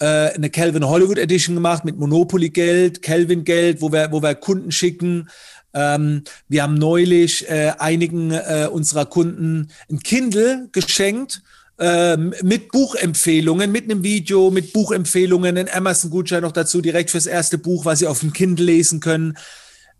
äh, 0.00 0.34
eine 0.34 0.50
Calvin 0.50 0.86
Hollywood 0.86 1.18
Edition 1.18 1.54
gemacht 1.54 1.84
mit 1.84 1.98
Monopoly-Geld, 1.98 3.02
Calvin-Geld, 3.02 3.80
wo 3.80 3.92
wir, 3.92 4.12
wo 4.12 4.22
wir 4.22 4.34
Kunden 4.34 4.70
schicken. 4.70 5.28
Ähm, 5.74 6.22
wir 6.48 6.62
haben 6.62 6.74
neulich 6.74 7.48
äh, 7.48 7.72
einigen 7.78 8.30
äh, 8.30 8.68
unserer 8.70 9.06
Kunden 9.06 9.68
ein 9.90 10.00
Kindle 10.00 10.68
geschenkt 10.72 11.42
äh, 11.78 12.16
mit 12.16 12.70
Buchempfehlungen, 12.72 13.70
mit 13.70 13.84
einem 13.84 14.02
Video, 14.02 14.50
mit 14.50 14.72
Buchempfehlungen, 14.72 15.56
ein 15.58 15.68
Amazon-Gutschein 15.70 16.42
noch 16.42 16.52
dazu, 16.52 16.80
direkt 16.80 17.10
fürs 17.10 17.26
erste 17.26 17.58
Buch, 17.58 17.84
was 17.84 18.00
sie 18.00 18.06
auf 18.06 18.20
dem 18.20 18.32
Kindle 18.32 18.66
lesen 18.66 19.00
können. 19.00 19.36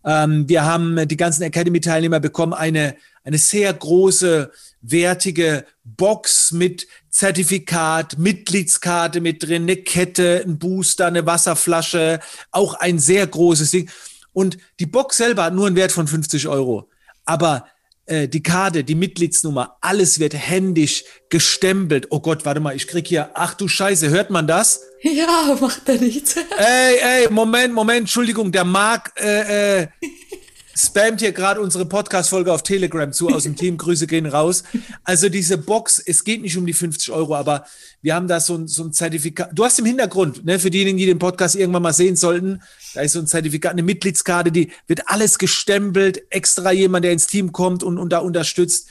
Ähm, 0.05 0.49
wir 0.49 0.64
haben 0.64 1.07
die 1.07 1.17
ganzen 1.17 1.43
Academy-Teilnehmer 1.43 2.21
bekommen 2.21 2.55
eine, 2.55 2.95
eine 3.25 3.39
sehr 3.39 3.73
große, 3.73 4.51
wertige 4.81 5.65
Box 5.85 6.53
mit 6.53 6.87
Zertifikat, 7.11 8.19
Mitgliedskarte 8.19 9.21
mit 9.21 9.43
drin, 9.43 9.63
eine 9.63 9.77
Kette, 9.77 10.45
ein 10.47 10.59
Booster, 10.59 11.07
eine 11.07 11.27
Wasserflasche, 11.27 12.21
auch 12.51 12.75
ein 12.75 12.99
sehr 12.99 13.27
großes 13.27 13.71
Ding. 13.71 13.91
Und 14.33 14.59
die 14.79 14.87
Box 14.87 15.17
selber 15.17 15.45
hat 15.45 15.55
nur 15.55 15.67
einen 15.67 15.77
Wert 15.77 15.93
von 15.93 16.07
50 16.07 16.47
Euro. 16.49 16.89
Aber 17.25 17.67
äh, 18.09 18.29
die 18.29 18.43
Karte, 18.43 18.85
die 18.85 18.95
Mitgliedsnummer, 18.95 19.77
alles 19.81 20.19
wird 20.19 20.35
händisch 20.35 21.05
gestempelt. 21.29 22.07
Oh 22.11 22.21
Gott, 22.21 22.45
warte 22.45 22.61
mal, 22.61 22.75
ich 22.75 22.87
krieg 22.87 23.07
hier, 23.07 23.31
ach 23.35 23.55
du 23.55 23.69
Scheiße, 23.69 24.09
hört 24.11 24.31
man 24.31 24.47
das? 24.47 24.83
Ja, 25.01 25.57
macht 25.61 25.89
er 25.89 25.95
nicht. 25.95 26.37
ey, 26.57 26.97
ey, 27.01 27.29
Moment, 27.31 27.73
Moment, 27.73 28.01
Entschuldigung, 28.01 28.51
der 28.51 28.65
Marc 28.65 29.13
äh, 29.21 29.83
äh, 29.83 29.87
spammt 30.78 31.20
hier 31.20 31.32
gerade 31.32 31.61
unsere 31.61 31.87
Podcast-Folge 31.87 32.52
auf 32.52 32.62
Telegram 32.62 33.12
zu 33.12 33.28
aus 33.28 33.42
dem 33.42 33.56
Team. 33.56 33.76
Grüße 33.78 34.06
gehen 34.06 34.26
raus. 34.26 34.62
Also 35.04 35.28
diese 35.28 35.58
Box, 35.58 35.99
es 36.04 36.25
geht 36.25 36.42
nicht 36.42 36.56
um 36.56 36.66
die 36.66 36.73
50 36.73 37.11
Euro, 37.11 37.35
aber 37.35 37.66
wir 38.00 38.14
haben 38.14 38.28
da 38.28 38.38
so 38.40 38.54
ein, 38.54 38.68
so 38.68 38.85
ein 38.85 38.92
Zertifikat. 38.92 39.50
Du 39.52 39.64
hast 39.64 39.78
im 39.78 39.87
Hintergrund, 39.87 40.44
ne, 40.44 40.58
für 40.58 40.70
diejenigen, 40.70 40.99
die 40.99 41.06
den 41.06 41.18
Podcast 41.18 41.56
irgendwann 41.56 41.82
mal 41.82 41.92
sehen 41.92 42.16
sollten, 42.16 42.62
da 42.94 43.00
ist 43.00 43.12
so 43.12 43.18
ein 43.18 43.26
Zertifikat, 43.26 43.73
eine 43.73 43.82
Mitgliedskarte, 43.82 44.52
die 44.52 44.70
wird 44.87 45.08
alles 45.08 45.38
gestempelt, 45.38 46.23
extra 46.30 46.70
jemand, 46.70 47.04
der 47.04 47.12
ins 47.12 47.26
Team 47.26 47.52
kommt 47.52 47.82
und, 47.82 47.99
und 47.99 48.11
da 48.11 48.18
unterstützt. 48.18 48.88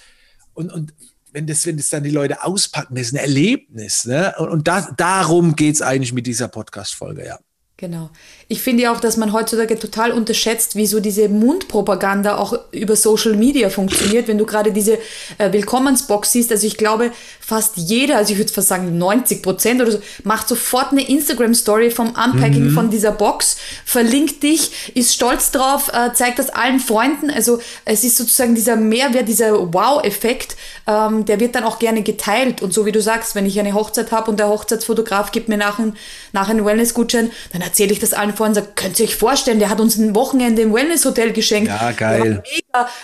Und, 0.53 0.73
und 0.73 0.93
wenn 1.31 1.47
das, 1.47 1.65
wenn 1.65 1.77
das 1.77 1.89
dann 1.89 2.03
die 2.03 2.09
Leute 2.09 2.43
auspacken, 2.43 2.95
das 2.95 3.07
ist 3.07 3.13
ein 3.13 3.17
Erlebnis. 3.17 4.05
Ne? 4.05 4.33
Und, 4.37 4.49
und 4.49 4.67
da, 4.67 4.89
darum 4.97 5.55
geht's 5.55 5.81
eigentlich 5.81 6.13
mit 6.13 6.27
dieser 6.27 6.47
Podcast-Folge, 6.47 7.25
ja. 7.25 7.39
Genau. 7.79 8.09
Ich 8.47 8.63
finde 8.63 8.83
ja 8.83 8.91
auch, 8.91 8.99
dass 8.99 9.17
man 9.17 9.33
heutzutage 9.33 9.77
total 9.77 10.11
unterschätzt, 10.11 10.75
wie 10.75 10.87
so 10.87 10.99
diese 10.99 11.29
Mundpropaganda 11.29 12.37
auch 12.37 12.57
über 12.71 12.95
Social 12.95 13.35
Media 13.35 13.69
funktioniert. 13.69 14.27
Wenn 14.27 14.39
du 14.39 14.47
gerade 14.47 14.71
diese 14.71 14.97
äh, 15.37 15.51
Willkommensbox 15.53 16.31
siehst, 16.31 16.51
also 16.51 16.65
ich 16.65 16.77
glaube, 16.77 17.11
fast 17.39 17.77
jeder, 17.77 18.17
also 18.17 18.33
ich 18.33 18.39
würde 18.39 18.51
fast 18.51 18.69
sagen 18.69 18.97
90 18.97 19.43
Prozent 19.43 19.79
oder 19.79 19.91
so, 19.91 19.99
macht 20.23 20.47
sofort 20.47 20.91
eine 20.91 21.07
Instagram-Story 21.07 21.91
vom 21.91 22.07
Unpacking 22.07 22.69
mhm. 22.69 22.73
von 22.73 22.89
dieser 22.89 23.11
Box, 23.11 23.57
verlinkt 23.85 24.41
dich, 24.41 24.91
ist 24.95 25.13
stolz 25.13 25.51
drauf, 25.51 25.91
äh, 25.93 26.13
zeigt 26.13 26.39
das 26.39 26.49
allen 26.49 26.79
Freunden. 26.79 27.29
Also 27.29 27.59
es 27.85 28.03
ist 28.03 28.17
sozusagen 28.17 28.55
dieser 28.55 28.75
Mehrwert, 28.75 29.27
dieser 29.27 29.71
Wow-Effekt, 29.71 30.55
ähm, 30.87 31.25
der 31.25 31.39
wird 31.39 31.53
dann 31.53 31.63
auch 31.63 31.77
gerne 31.77 32.01
geteilt. 32.01 32.63
Und 32.63 32.73
so 32.73 32.87
wie 32.87 32.91
du 32.91 33.03
sagst, 33.03 33.35
wenn 33.35 33.45
ich 33.45 33.59
eine 33.59 33.75
Hochzeit 33.75 34.11
habe 34.11 34.31
und 34.31 34.39
der 34.39 34.49
Hochzeitsfotograf 34.49 35.31
gibt 35.31 35.47
mir 35.47 35.57
nach, 35.57 35.77
ein, 35.77 35.95
nach 36.33 36.49
einen 36.49 36.65
Wellness-Gutschein, 36.65 37.29
dann 37.51 37.66
erzähle 37.67 37.91
ich 37.91 37.99
das 37.99 38.13
allen 38.13 38.33
vorhin, 38.33 38.55
sage, 38.55 38.69
könnt 38.75 38.97
ihr 38.97 39.05
euch 39.05 39.17
vorstellen, 39.17 39.59
der 39.59 39.69
hat 39.69 39.81
uns 39.81 39.97
ein 39.97 40.15
Wochenende 40.15 40.61
im 40.61 40.73
Wellness-Hotel 40.73 41.33
geschenkt. 41.33 41.67
Ja, 41.67 41.91
geil. 41.91 42.41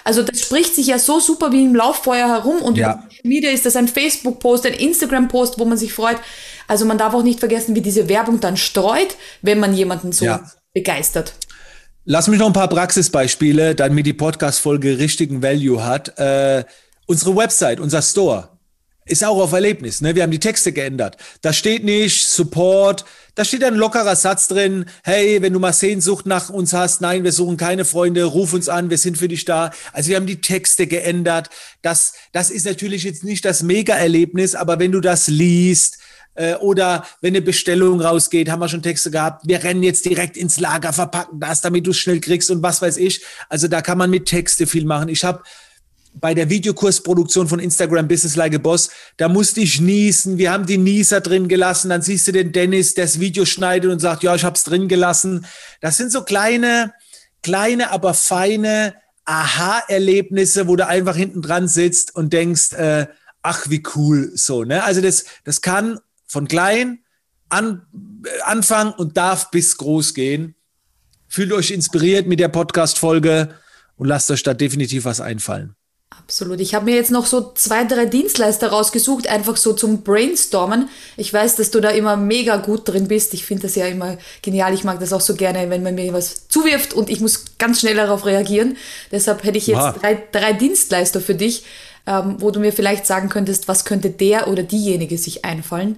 Also 0.06 0.24
das 0.24 0.40
spricht 0.40 0.74
sich 0.74 0.88
ja 0.88 0.98
so 0.98 1.20
super 1.20 1.52
wie 1.52 1.66
im 1.66 1.76
Lauffeuer 1.76 2.30
herum 2.30 2.62
und 2.62 2.78
ja. 2.78 3.04
wieder 3.24 3.52
ist 3.52 3.66
das 3.66 3.76
ein 3.76 3.90
Facebook-Post, 3.90 4.66
ein 4.66 4.74
Instagram-Post, 4.74 5.60
wo 5.60 5.66
man 5.66 5.78
sich 5.78 5.92
freut. 5.92 6.16
Also 6.70 6.86
man 6.86 6.98
darf 6.98 7.14
auch 7.14 7.24
nicht 7.24 7.42
vergessen, 7.42 7.76
wie 7.76 7.82
diese 7.82 8.08
Werbung 8.08 8.40
dann 8.40 8.56
streut, 8.56 9.18
wenn 9.42 9.60
man 9.60 9.74
jemanden 9.74 10.14
so 10.14 10.26
ja. 10.26 10.50
begeistert. 10.74 11.34
Lass 12.06 12.30
mich 12.30 12.40
noch 12.40 12.48
ein 12.48 12.54
paar 12.54 12.70
Praxisbeispiele, 12.70 13.76
damit 13.76 14.06
die 14.06 14.14
Podcast-Folge 14.14 14.98
richtigen 14.98 15.44
Value 15.44 15.84
hat. 15.84 16.18
Äh, 16.18 16.64
unsere 17.06 17.36
Website, 17.36 17.82
unser 17.82 18.02
Store, 18.02 18.53
ist 19.06 19.24
auch 19.24 19.40
auf 19.40 19.52
Erlebnis. 19.52 20.02
Ne? 20.02 20.16
Wir 20.16 20.24
haben 20.24 20.32
die 20.32 20.40
Texte 20.40 20.72
geändert. 20.72 21.18
Da 21.42 21.54
steht 21.54 21.84
nicht 21.84 22.26
Support, 22.28 23.06
da 23.36 23.44
steht 23.44 23.64
ein 23.64 23.76
lockerer 23.76 24.16
Satz 24.16 24.48
drin. 24.48 24.86
Hey, 25.04 25.42
wenn 25.42 25.54
du 25.54 25.60
mal 25.60 25.74
Sehnsucht 25.74 26.26
nach 26.26 26.50
uns 26.50 26.74
hast, 26.74 27.02
nein, 27.02 27.24
wir 27.24 27.32
suchen 27.32 27.58
keine 27.58 27.84
Freunde, 27.84 28.24
ruf 28.26 28.54
uns 28.54 28.70
an, 28.70 28.90
wir 28.90 28.98
sind 28.98 29.18
für 29.18 29.28
dich 29.28 29.46
da. 29.46 29.72
Also 29.92 30.10
wir 30.10 30.18
haben 30.18 30.28
die 30.28 30.42
Texte 30.42 30.88
geändert. 30.88 31.50
Das, 31.82 32.14
das 32.32 32.52
ist 32.52 32.66
natürlich 32.66 33.04
jetzt 33.04 33.24
nicht 33.24 33.44
das 33.44 33.64
Mega-Erlebnis, 33.64 34.56
aber 34.56 34.80
wenn 34.80 34.92
du 34.92 35.02
das 35.02 35.28
liest, 35.28 35.98
äh, 36.36 36.56
oder 36.56 37.06
wenn 37.22 37.34
eine 37.34 37.42
Bestellung 37.42 38.02
rausgeht, 38.02 38.50
haben 38.50 38.60
wir 38.60 38.70
schon 38.70 38.82
Texte 38.82 39.12
gehabt, 39.12 39.48
wir 39.48 39.64
rennen 39.64 39.84
jetzt 39.84 40.06
direkt 40.06 40.38
ins 40.38 40.60
Lager, 40.60 40.94
verpacken 40.94 41.40
das, 41.40 41.62
damit 41.62 41.86
du 41.86 41.92
es 41.92 41.98
schnell 41.98 42.20
kriegst 42.20 42.50
und 42.52 42.64
was 42.64 42.82
weiß 42.82 42.98
ich. 42.98 43.24
Also 43.50 43.68
da 43.68 43.82
kann 43.82 43.98
man 43.98 44.10
mit 44.10 44.26
Texte 44.26 44.68
viel 44.68 44.86
machen. 44.86 45.10
Ich 45.10 45.24
habe 45.24 45.44
bei 46.16 46.34
der 46.34 46.50
Videokursproduktion 46.50 47.48
von 47.48 47.60
Instagram 47.60 48.08
Business 48.08 48.36
Like 48.36 48.56
a 48.56 48.58
Boss, 48.58 48.90
da 49.18 49.28
musste 49.28 49.62
ich 49.62 49.82
niesen. 49.82 50.38
Wir 50.38 50.52
haben 50.52 50.66
die 50.66 50.78
Nieser 50.78 51.22
drin 51.22 51.48
gelassen. 51.48 51.90
Dann 51.90 52.02
siehst 52.02 52.28
du 52.28 52.32
den 52.32 52.52
Dennis, 52.52 52.94
der 52.94 53.06
das 53.06 53.20
Video 53.20 53.46
schneidet 53.46 53.92
und 53.92 54.00
sagt, 54.00 54.24
ja, 54.24 54.34
ich 54.36 54.44
habe 54.44 54.56
es 54.56 54.64
drin 54.64 54.88
gelassen. 54.88 55.46
Das 55.82 55.98
sind 55.98 56.12
so 56.12 56.24
kleine, 56.24 56.94
kleine, 57.42 57.92
aber 57.92 58.14
feine 58.14 58.96
Aha-Erlebnisse, 59.26 60.68
wo 60.68 60.76
du 60.76 60.86
einfach 60.86 61.16
hinten 61.16 61.42
dran 61.42 61.68
sitzt 61.68 62.16
und 62.16 62.34
denkst, 62.34 62.74
äh, 62.74 63.08
ach, 63.42 63.70
wie 63.70 63.84
cool, 63.96 64.32
so, 64.36 64.64
ne? 64.64 64.84
Also 64.84 65.02
das, 65.02 65.26
das 65.44 65.62
kann 65.62 66.00
von 66.26 66.48
klein 66.48 67.00
an, 67.50 67.86
äh, 68.26 68.42
anfangen 68.44 68.94
und 68.94 69.18
darf 69.18 69.52
bis 69.52 69.78
groß 69.78 70.14
gehen. 70.14 70.56
Fühlt 71.28 71.52
euch 71.52 71.72
inspiriert 71.72 72.28
mit 72.28 72.40
der 72.40 72.50
Podcast-Folge 72.50 73.56
und 73.96 74.08
lasst 74.08 74.30
euch 74.32 74.44
da 74.44 74.54
definitiv 74.54 75.06
was 75.06 75.22
einfallen. 75.22 75.76
Absolut. 76.20 76.62
Ich 76.62 76.74
habe 76.74 76.86
mir 76.86 76.96
jetzt 76.96 77.12
noch 77.12 77.26
so 77.26 77.52
zwei, 77.56 77.84
drei 77.84 78.06
Dienstleister 78.06 78.70
rausgesucht, 78.70 79.28
einfach 79.28 79.58
so 79.58 79.74
zum 79.74 80.04
Brainstormen. 80.04 80.90
Ich 81.18 81.34
weiß, 81.34 81.56
dass 81.56 81.72
du 81.72 81.80
da 81.80 81.90
immer 81.90 82.16
mega 82.18 82.58
gut 82.58 82.88
drin 82.88 83.08
bist. 83.08 83.34
Ich 83.34 83.46
finde 83.46 83.64
das 83.64 83.76
ja 83.76 83.88
immer 83.88 84.18
genial. 84.42 84.74
Ich 84.74 84.84
mag 84.84 85.00
das 85.00 85.14
auch 85.14 85.22
so 85.22 85.36
gerne, 85.36 85.70
wenn 85.70 85.84
man 85.84 85.96
mir 85.96 86.14
was 86.14 86.48
zuwirft 86.48 86.94
und 86.94 87.10
ich 87.10 87.20
muss 87.20 87.46
ganz 87.58 87.82
schnell 87.82 87.96
darauf 87.96 88.26
reagieren. 88.26 88.78
Deshalb 89.12 89.44
hätte 89.44 89.58
ich 89.58 89.68
jetzt 89.68 89.80
wow. 89.80 89.96
drei, 90.00 90.22
drei 90.32 90.54
Dienstleister 90.54 91.20
für 91.22 91.36
dich, 91.36 91.64
ähm, 92.08 92.36
wo 92.40 92.52
du 92.52 92.60
mir 92.60 92.74
vielleicht 92.74 93.06
sagen 93.06 93.30
könntest, 93.30 93.68
was 93.68 93.86
könnte 93.86 94.10
der 94.10 94.48
oder 94.48 94.64
diejenige 94.64 95.18
sich 95.18 95.46
einfallen 95.46 95.98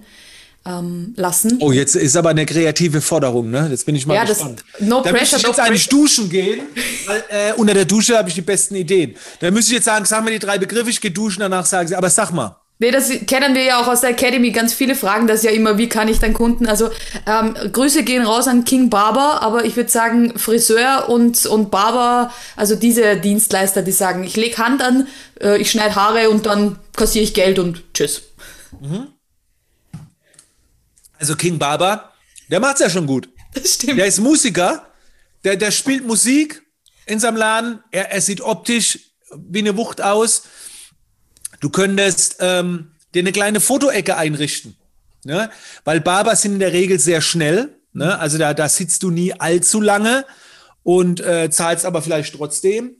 ähm, 0.66 1.14
lassen. 1.16 1.58
Oh, 1.60 1.72
jetzt 1.72 1.96
ist 1.96 2.16
aber 2.16 2.30
eine 2.30 2.46
kreative 2.46 3.00
Forderung, 3.00 3.50
ne? 3.50 3.68
Jetzt 3.70 3.86
bin 3.86 3.94
ich 3.94 4.06
mal 4.06 4.14
ja, 4.14 4.24
gespannt. 4.24 4.64
Das, 4.72 4.86
no 4.86 5.02
da 5.02 5.10
pressure, 5.10 5.38
ich 5.38 5.46
jetzt 5.46 5.58
no 5.58 5.64
eigentlich 5.64 5.88
duschen 5.88 6.28
gehen, 6.28 6.62
weil 7.06 7.24
äh, 7.28 7.52
unter 7.54 7.74
der 7.74 7.84
Dusche 7.84 8.16
habe 8.16 8.28
ich 8.28 8.34
die 8.34 8.42
besten 8.42 8.74
Ideen. 8.74 9.14
Da 9.40 9.50
müsste 9.50 9.72
ich 9.72 9.76
jetzt 9.76 9.84
sagen, 9.84 10.04
sag 10.04 10.24
mir 10.24 10.32
die 10.32 10.38
drei 10.38 10.58
Begriffe, 10.58 10.90
ich 10.90 11.00
gehe 11.00 11.10
duschen, 11.10 11.40
danach 11.40 11.66
sagen 11.66 11.88
sie, 11.88 11.94
aber 11.94 12.10
sag 12.10 12.32
mal. 12.32 12.56
Nee, 12.78 12.90
das 12.90 13.08
kennen 13.26 13.54
wir 13.54 13.62
ja 13.62 13.80
auch 13.80 13.86
aus 13.86 14.02
der 14.02 14.10
Academy. 14.10 14.50
Ganz 14.50 14.74
viele 14.74 14.94
fragen 14.94 15.26
das 15.26 15.42
ja 15.42 15.50
immer, 15.50 15.78
wie 15.78 15.88
kann 15.88 16.08
ich 16.08 16.18
dann 16.18 16.34
Kunden? 16.34 16.66
Also 16.66 16.90
ähm, 17.26 17.54
Grüße 17.72 18.02
gehen 18.02 18.22
raus 18.22 18.48
an 18.48 18.64
King 18.64 18.90
Barber, 18.90 19.40
aber 19.40 19.64
ich 19.64 19.76
würde 19.76 19.90
sagen 19.90 20.38
Friseur 20.38 21.08
und, 21.08 21.46
und 21.46 21.70
Barber, 21.70 22.30
also 22.54 22.74
diese 22.76 23.16
Dienstleister, 23.16 23.80
die 23.80 23.92
sagen, 23.92 24.24
ich 24.24 24.36
lege 24.36 24.58
Hand 24.58 24.82
an, 24.82 25.06
äh, 25.40 25.56
ich 25.56 25.70
schneide 25.70 25.94
Haare 25.94 26.28
und 26.28 26.44
dann 26.44 26.78
kassiere 26.94 27.24
ich 27.24 27.32
Geld 27.32 27.58
und 27.58 27.82
tschüss. 27.94 28.22
Mhm. 28.78 29.08
Also 31.18 31.36
King 31.36 31.58
Barber, 31.58 32.12
der 32.50 32.60
macht's 32.60 32.80
ja 32.80 32.90
schon 32.90 33.06
gut. 33.06 33.28
Das 33.54 33.74
stimmt. 33.74 33.98
Der 33.98 34.06
ist 34.06 34.20
Musiker, 34.20 34.86
der, 35.44 35.56
der 35.56 35.70
spielt 35.70 36.06
Musik 36.06 36.62
in 37.06 37.18
seinem 37.20 37.36
Laden. 37.36 37.82
Er, 37.90 38.10
er 38.10 38.20
sieht 38.20 38.40
optisch 38.40 38.98
wie 39.34 39.60
eine 39.60 39.76
Wucht 39.76 40.00
aus. 40.00 40.42
Du 41.60 41.70
könntest 41.70 42.36
ähm, 42.40 42.92
dir 43.14 43.20
eine 43.20 43.32
kleine 43.32 43.60
Fotoecke 43.60 44.16
einrichten. 44.16 44.76
Ne? 45.24 45.50
Weil 45.84 46.00
Barber 46.00 46.36
sind 46.36 46.54
in 46.54 46.58
der 46.60 46.72
Regel 46.72 46.98
sehr 46.98 47.20
schnell. 47.20 47.80
Ne? 47.92 48.18
Also 48.18 48.38
da, 48.38 48.54
da 48.54 48.68
sitzt 48.68 49.02
du 49.02 49.10
nie 49.10 49.32
allzu 49.32 49.80
lange 49.80 50.26
und 50.82 51.20
äh, 51.20 51.50
zahlst 51.50 51.84
aber 51.84 52.02
vielleicht 52.02 52.34
trotzdem. 52.34 52.96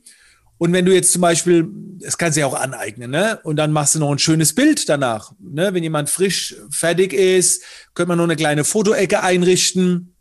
Und 0.57 0.73
wenn 0.73 0.85
du 0.85 0.93
jetzt 0.93 1.13
zum 1.13 1.21
Beispiel, 1.21 1.67
das 1.99 2.17
kannst 2.17 2.35
du 2.35 2.41
ja 2.41 2.47
auch 2.47 2.59
aneignen, 2.59 3.11
ne? 3.11 3.39
Und 3.43 3.57
dann 3.57 3.71
machst 3.71 3.95
du 3.95 3.99
noch 3.99 4.11
ein 4.11 4.19
schönes 4.19 4.53
Bild 4.53 4.89
danach. 4.89 5.33
Ne? 5.39 5.73
Wenn 5.73 5.83
jemand 5.83 6.09
frisch 6.09 6.55
fertig 6.71 7.13
ist, 7.13 7.63
könnte 7.93 8.09
man 8.09 8.17
noch 8.17 8.23
eine 8.23 8.35
kleine 8.35 8.63
Fotoecke 8.63 9.21
einrichten. 9.21 10.15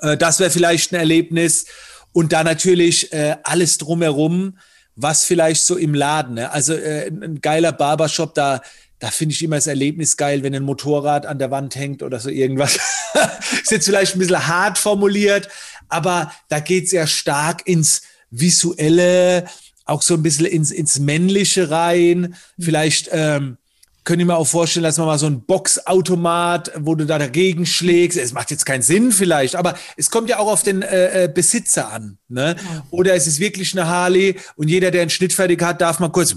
Äh, 0.00 0.16
das 0.16 0.38
wäre 0.40 0.50
vielleicht 0.50 0.92
ein 0.92 0.96
Erlebnis. 0.96 1.66
Und 2.12 2.32
da 2.32 2.44
natürlich 2.44 3.12
äh, 3.12 3.36
alles 3.44 3.78
drumherum, 3.78 4.58
was 4.96 5.24
vielleicht 5.24 5.62
so 5.62 5.76
im 5.76 5.94
Laden, 5.94 6.34
ne? 6.34 6.50
also 6.50 6.74
äh, 6.74 7.06
ein 7.06 7.40
geiler 7.40 7.72
Barbershop, 7.72 8.34
da, 8.34 8.60
da 8.98 9.10
finde 9.10 9.34
ich 9.34 9.42
immer 9.42 9.56
das 9.56 9.66
Erlebnis 9.66 10.16
geil, 10.16 10.42
wenn 10.42 10.54
ein 10.54 10.64
Motorrad 10.64 11.24
an 11.24 11.38
der 11.38 11.50
Wand 11.50 11.76
hängt 11.76 12.02
oder 12.02 12.18
so 12.20 12.28
irgendwas. 12.28 12.78
ist 13.62 13.70
jetzt 13.70 13.86
vielleicht 13.86 14.14
ein 14.14 14.18
bisschen 14.18 14.46
hart 14.46 14.76
formuliert, 14.76 15.48
aber 15.88 16.32
da 16.48 16.60
geht 16.60 16.88
sehr 16.88 17.06
stark 17.06 17.66
ins 17.66 18.02
Visuelle, 18.30 19.44
auch 19.90 20.02
so 20.02 20.14
ein 20.14 20.22
bisschen 20.22 20.46
ins, 20.46 20.70
ins 20.70 20.98
Männliche 20.98 21.70
rein. 21.70 22.34
Vielleicht 22.58 23.08
ähm, 23.12 23.58
könnte 24.04 24.22
ich 24.22 24.26
mir 24.26 24.36
auch 24.36 24.46
vorstellen, 24.46 24.84
dass 24.84 24.98
man 24.98 25.06
mal 25.06 25.18
so 25.18 25.26
ein 25.26 25.42
Boxautomat, 25.42 26.72
wo 26.78 26.94
du 26.94 27.04
da 27.06 27.18
dagegen 27.18 27.66
schlägst. 27.66 28.18
Es 28.18 28.32
macht 28.32 28.50
jetzt 28.50 28.64
keinen 28.64 28.82
Sinn 28.82 29.12
vielleicht, 29.12 29.56
aber 29.56 29.76
es 29.96 30.10
kommt 30.10 30.30
ja 30.30 30.38
auch 30.38 30.50
auf 30.50 30.62
den 30.62 30.82
äh, 30.82 31.24
äh 31.24 31.28
Besitzer 31.28 31.92
an. 31.92 32.18
Ne? 32.28 32.56
Oder 32.90 33.14
es 33.14 33.26
ist 33.26 33.40
wirklich 33.40 33.72
eine 33.72 33.88
Harley 33.88 34.36
und 34.56 34.68
jeder, 34.68 34.90
der 34.90 35.02
einen 35.02 35.10
Schnitt 35.10 35.32
fertig 35.32 35.62
hat, 35.62 35.80
darf 35.80 36.00
mal 36.00 36.08
kurz 36.08 36.34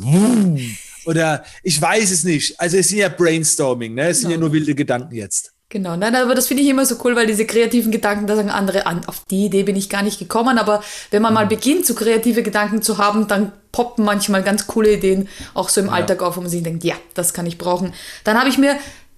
oder 1.06 1.44
ich 1.64 1.82
weiß 1.82 2.12
es 2.12 2.24
nicht. 2.24 2.60
Also 2.60 2.78
es 2.78 2.90
sind 2.90 3.00
ja 3.00 3.10
Brainstorming, 3.10 3.94
ne? 3.94 4.08
Es 4.08 4.22
sind 4.22 4.32
ja 4.32 4.38
nur 4.38 4.52
wilde 4.52 4.76
Gedanken 4.76 5.16
jetzt. 5.16 5.53
Genau, 5.74 5.96
nein, 5.96 6.16
aber 6.16 6.36
das 6.36 6.46
finde 6.46 6.62
ich 6.62 6.70
immer 6.70 6.86
so 6.86 6.98
cool, 7.04 7.16
weil 7.16 7.26
diese 7.26 7.48
kreativen 7.48 7.92
Gedanken, 7.92 8.28
da 8.28 8.36
sagen 8.36 8.52
andere 8.52 8.86
an, 8.86 9.04
auf 9.08 9.24
die 9.32 9.46
Idee 9.46 9.64
bin 9.64 9.76
ich 9.76 9.90
gar 9.90 10.04
nicht 10.04 10.20
gekommen, 10.20 10.60
aber 10.60 10.84
wenn 11.10 11.24
man 11.24 11.34
mal 11.34 11.46
mhm. 11.46 11.50
beginnt, 11.50 11.88
so 11.88 11.96
kreative 11.96 12.44
Gedanken 12.44 12.84
zu 12.84 13.00
haben, 13.00 13.28
dann 13.28 13.52
poppen 13.72 14.06
manchmal 14.06 14.44
ganz 14.44 14.68
coole 14.68 14.94
Ideen 14.94 15.28
auch 15.56 15.70
so 15.70 15.82
im 15.82 15.88
ja. 15.88 15.94
Alltag 15.94 16.22
auf, 16.22 16.38
wo 16.38 16.42
man 16.42 16.50
sich 16.52 16.62
denkt, 16.62 16.84
ja, 16.84 16.94
das 17.16 17.34
kann 17.34 17.48
ich 17.48 17.58
brauchen. 17.58 17.92
Dann 18.24 18.38
habe 18.38 18.50
ich 18.50 18.60
mir 18.60 18.76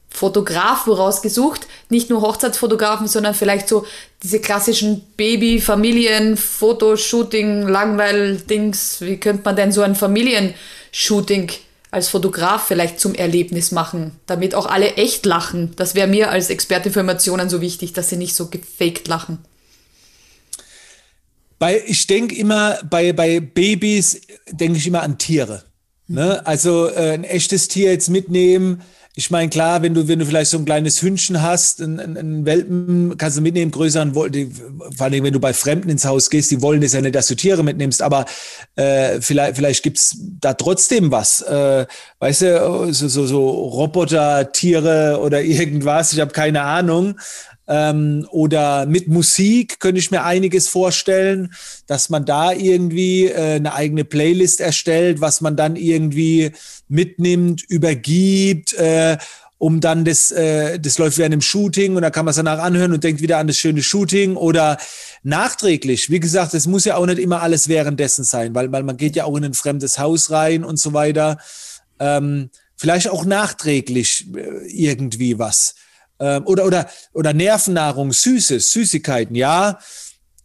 Fotograf 0.08 0.86
vorausgesucht, 0.86 1.68
nicht 1.90 2.10
nur 2.10 2.22
Hochzeitsfotografen, 2.22 3.10
sondern 3.10 3.34
vielleicht 3.34 3.68
so 3.68 3.86
diese 4.24 4.40
klassischen 4.40 5.02
Baby, 5.18 5.60
Familien, 5.60 6.38
Fotoshooting, 6.38 7.68
Langweil-Dings. 7.68 9.02
Wie 9.02 9.18
könnte 9.18 9.42
man 9.44 9.58
denn 9.58 9.74
so 9.74 9.82
ein 9.82 9.96
Familienshooting 9.96 11.52
als 11.96 12.10
Fotograf 12.10 12.68
vielleicht 12.68 13.00
zum 13.00 13.16
Erlebnis 13.16 13.72
machen, 13.72 14.12
damit 14.26 14.54
auch 14.54 14.66
alle 14.66 14.96
echt 14.96 15.26
lachen. 15.26 15.72
Das 15.78 15.96
wäre 15.96 16.08
mir 16.08 16.30
als 16.30 16.50
Experte 16.50 16.92
für 16.92 17.00
Emotionen 17.00 17.50
so 17.50 17.62
wichtig, 17.62 17.94
dass 17.94 18.10
sie 18.10 18.18
nicht 18.18 18.36
so 18.36 18.50
gefaked 18.50 19.08
lachen. 19.08 19.40
Bei, 21.58 21.82
ich 21.88 22.06
denke 22.06 22.36
immer, 22.36 22.80
bei, 22.84 23.14
bei 23.14 23.40
Babys 23.40 24.20
denke 24.52 24.78
ich 24.78 24.86
immer 24.86 25.04
an 25.04 25.18
Tiere. 25.18 25.64
Ne? 26.08 26.46
Also 26.46 26.90
äh, 26.90 27.14
ein 27.14 27.24
echtes 27.24 27.70
Tier 27.70 27.92
jetzt 27.92 28.10
mitnehmen, 28.10 28.82
ich 29.18 29.32
meine, 29.32 29.50
klar, 29.50 29.82
wenn 29.82 29.94
du, 29.94 30.10
wenn 30.10 30.20
du 30.20 30.26
vielleicht 30.26 30.52
so 30.52 30.58
ein 30.58 30.66
kleines 30.66 31.02
Hündchen 31.02 31.42
hast, 31.42 31.82
einen, 31.82 32.18
einen 32.18 32.46
Welpen 32.46 33.18
kannst 33.18 33.38
du 33.38 33.42
mitnehmen, 33.42 33.72
größeren, 33.72 34.14
vor 34.14 34.26
allem 34.26 35.24
wenn 35.24 35.32
du 35.32 35.40
bei 35.40 35.54
Fremden 35.54 35.90
ins 35.90 36.04
Haus 36.04 36.30
gehst, 36.30 36.52
die 36.52 36.62
wollen 36.62 36.82
das 36.82 36.92
ja 36.92 37.00
nicht, 37.00 37.16
dass 37.16 37.28
du 37.28 37.36
Tiere 37.36 37.64
mitnimmst, 37.64 38.02
aber 38.02 38.26
äh, 38.76 39.22
vielleicht, 39.22 39.56
vielleicht 39.56 39.84
gibt's 39.84 40.18
da 40.20 40.54
trotzdem 40.54 41.12
was. 41.12 41.40
Äh, 41.42 41.86
weißt 42.20 42.42
du, 42.42 42.94
so, 42.94 43.08
so, 43.08 43.26
so 43.26 43.50
Roboter, 43.50 44.52
Tiere 44.52 45.20
oder 45.22 45.42
irgendwas, 45.44 46.12
ich 46.12 46.20
habe 46.20 46.34
keine 46.34 46.64
Ahnung. 46.64 47.18
Ähm, 47.68 48.28
oder 48.30 48.86
mit 48.86 49.08
Musik 49.08 49.80
könnte 49.80 50.00
ich 50.00 50.12
mir 50.12 50.24
einiges 50.24 50.68
vorstellen, 50.68 51.54
dass 51.88 52.10
man 52.10 52.26
da 52.26 52.52
irgendwie 52.52 53.26
äh, 53.26 53.56
eine 53.56 53.74
eigene 53.74 54.06
Playlist 54.06 54.62
erstellt, 54.62 55.20
was 55.22 55.42
man 55.42 55.56
dann 55.56 55.76
irgendwie 55.76 56.52
mitnimmt, 56.88 57.64
übergibt. 57.68 58.74
Äh, 58.74 59.18
um 59.58 59.80
dann 59.80 60.04
das, 60.04 60.32
äh, 60.32 60.80
das 60.80 60.98
läuft 60.98 61.18
während 61.18 61.34
dem 61.34 61.42
Shooting 61.42 61.96
und 61.96 62.02
da 62.02 62.10
kann 62.10 62.26
man 62.26 62.32
es 62.32 62.36
danach 62.36 62.60
anhören 62.60 62.92
und 62.92 63.04
denkt 63.04 63.22
wieder 63.22 63.38
an 63.38 63.48
das 63.48 63.58
schöne 63.58 63.82
Shooting 63.82 64.36
oder 64.36 64.78
nachträglich. 65.24 66.10
Wie 66.10 66.20
gesagt, 66.20 66.54
es 66.54 66.68
muss 66.68 66.86
ja 66.86 66.98
auch 66.98 67.06
nicht 67.06 67.20
immer 67.20 67.42
alles 67.42 67.68
währenddessen 67.68 68.26
sein, 68.26 68.54
weil, 68.54 68.72
weil 68.72 68.84
man 68.84 68.98
geht 68.98 69.16
ja 69.16 69.24
auch 69.24 69.36
in 69.38 69.46
ein 69.46 69.54
fremdes 69.54 69.98
Haus 69.98 70.30
rein 70.30 70.64
und 70.64 70.78
so 70.78 70.94
weiter. 70.94 71.40
Ähm, 72.00 72.50
vielleicht 72.76 73.10
auch 73.10 73.24
nachträglich 73.24 74.28
äh, 74.36 74.68
irgendwie 74.68 75.40
was. 75.40 75.76
Ähm, 76.20 76.46
oder, 76.46 76.66
oder, 76.66 76.90
oder 77.14 77.34
Nervennahrung, 77.34 78.12
Süßes, 78.12 78.72
Süßigkeiten, 78.72 79.36
ja. 79.36 79.80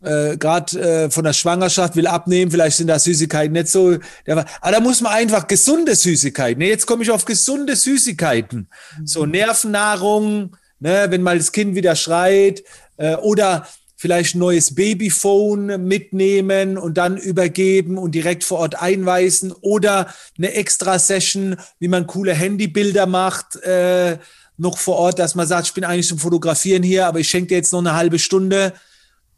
Äh, 0.02 0.38
Gerade 0.38 0.80
äh, 0.80 1.10
von 1.10 1.24
der 1.24 1.34
Schwangerschaft 1.34 1.94
will 1.94 2.06
abnehmen, 2.06 2.50
vielleicht 2.50 2.78
sind 2.78 2.86
da 2.86 2.98
Süßigkeiten 2.98 3.52
nicht 3.52 3.68
so. 3.68 3.98
Aber 4.26 4.46
da 4.62 4.80
muss 4.80 5.02
man 5.02 5.12
einfach 5.12 5.46
gesunde 5.46 5.94
Süßigkeiten. 5.94 6.58
Ne? 6.58 6.68
Jetzt 6.68 6.86
komme 6.86 7.02
ich 7.02 7.10
auf 7.10 7.26
gesunde 7.26 7.76
Süßigkeiten. 7.76 8.68
So 9.04 9.26
mhm. 9.26 9.32
Nervennahrung, 9.32 10.56
ne, 10.78 11.06
wenn 11.10 11.22
mal 11.22 11.36
das 11.36 11.52
Kind 11.52 11.74
wieder 11.74 11.96
schreit. 11.96 12.64
Äh, 12.96 13.16
oder 13.16 13.66
vielleicht 14.00 14.34
ein 14.34 14.38
neues 14.38 14.74
Babyphone 14.74 15.86
mitnehmen 15.86 16.78
und 16.78 16.96
dann 16.96 17.18
übergeben 17.18 17.98
und 17.98 18.14
direkt 18.14 18.44
vor 18.44 18.60
Ort 18.60 18.80
einweisen 18.80 19.52
oder 19.52 20.14
eine 20.38 20.54
Extra-Session, 20.54 21.56
wie 21.78 21.88
man 21.88 22.06
coole 22.06 22.32
Handybilder 22.32 23.04
macht, 23.04 23.56
äh, 23.56 24.16
noch 24.60 24.78
vor 24.78 24.96
Ort, 24.96 25.18
dass 25.18 25.34
man 25.34 25.46
sagt, 25.46 25.68
ich 25.68 25.74
bin 25.74 25.84
eigentlich 25.84 26.08
zum 26.08 26.18
Fotografieren 26.18 26.82
hier, 26.82 27.06
aber 27.06 27.18
ich 27.18 27.28
schenke 27.28 27.48
dir 27.48 27.56
jetzt 27.56 27.72
noch 27.72 27.80
eine 27.80 27.94
halbe 27.94 28.18
Stunde, 28.18 28.74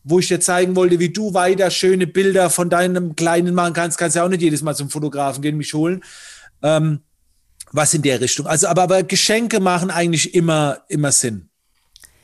wo 0.04 0.18
ich 0.18 0.26
dir 0.26 0.40
zeigen 0.40 0.74
wollte, 0.74 0.98
wie 0.98 1.10
du 1.10 1.32
weiter 1.32 1.70
schöne 1.70 2.08
Bilder 2.08 2.50
von 2.50 2.68
deinem 2.68 3.14
Kleinen 3.14 3.54
machen 3.54 3.72
kannst. 3.72 3.98
Kannst 3.98 4.16
ja 4.16 4.24
auch 4.24 4.28
nicht 4.28 4.42
jedes 4.42 4.62
Mal 4.62 4.74
zum 4.74 4.90
Fotografen 4.90 5.40
gehen, 5.40 5.56
mich 5.56 5.74
holen. 5.74 6.02
Ähm, 6.62 7.00
was 7.70 7.94
in 7.94 8.02
der 8.02 8.20
Richtung. 8.20 8.46
Also, 8.46 8.66
aber, 8.66 8.82
aber 8.82 9.02
Geschenke 9.04 9.60
machen 9.60 9.90
eigentlich 9.90 10.34
immer, 10.34 10.78
immer 10.88 11.12
Sinn. 11.12 11.48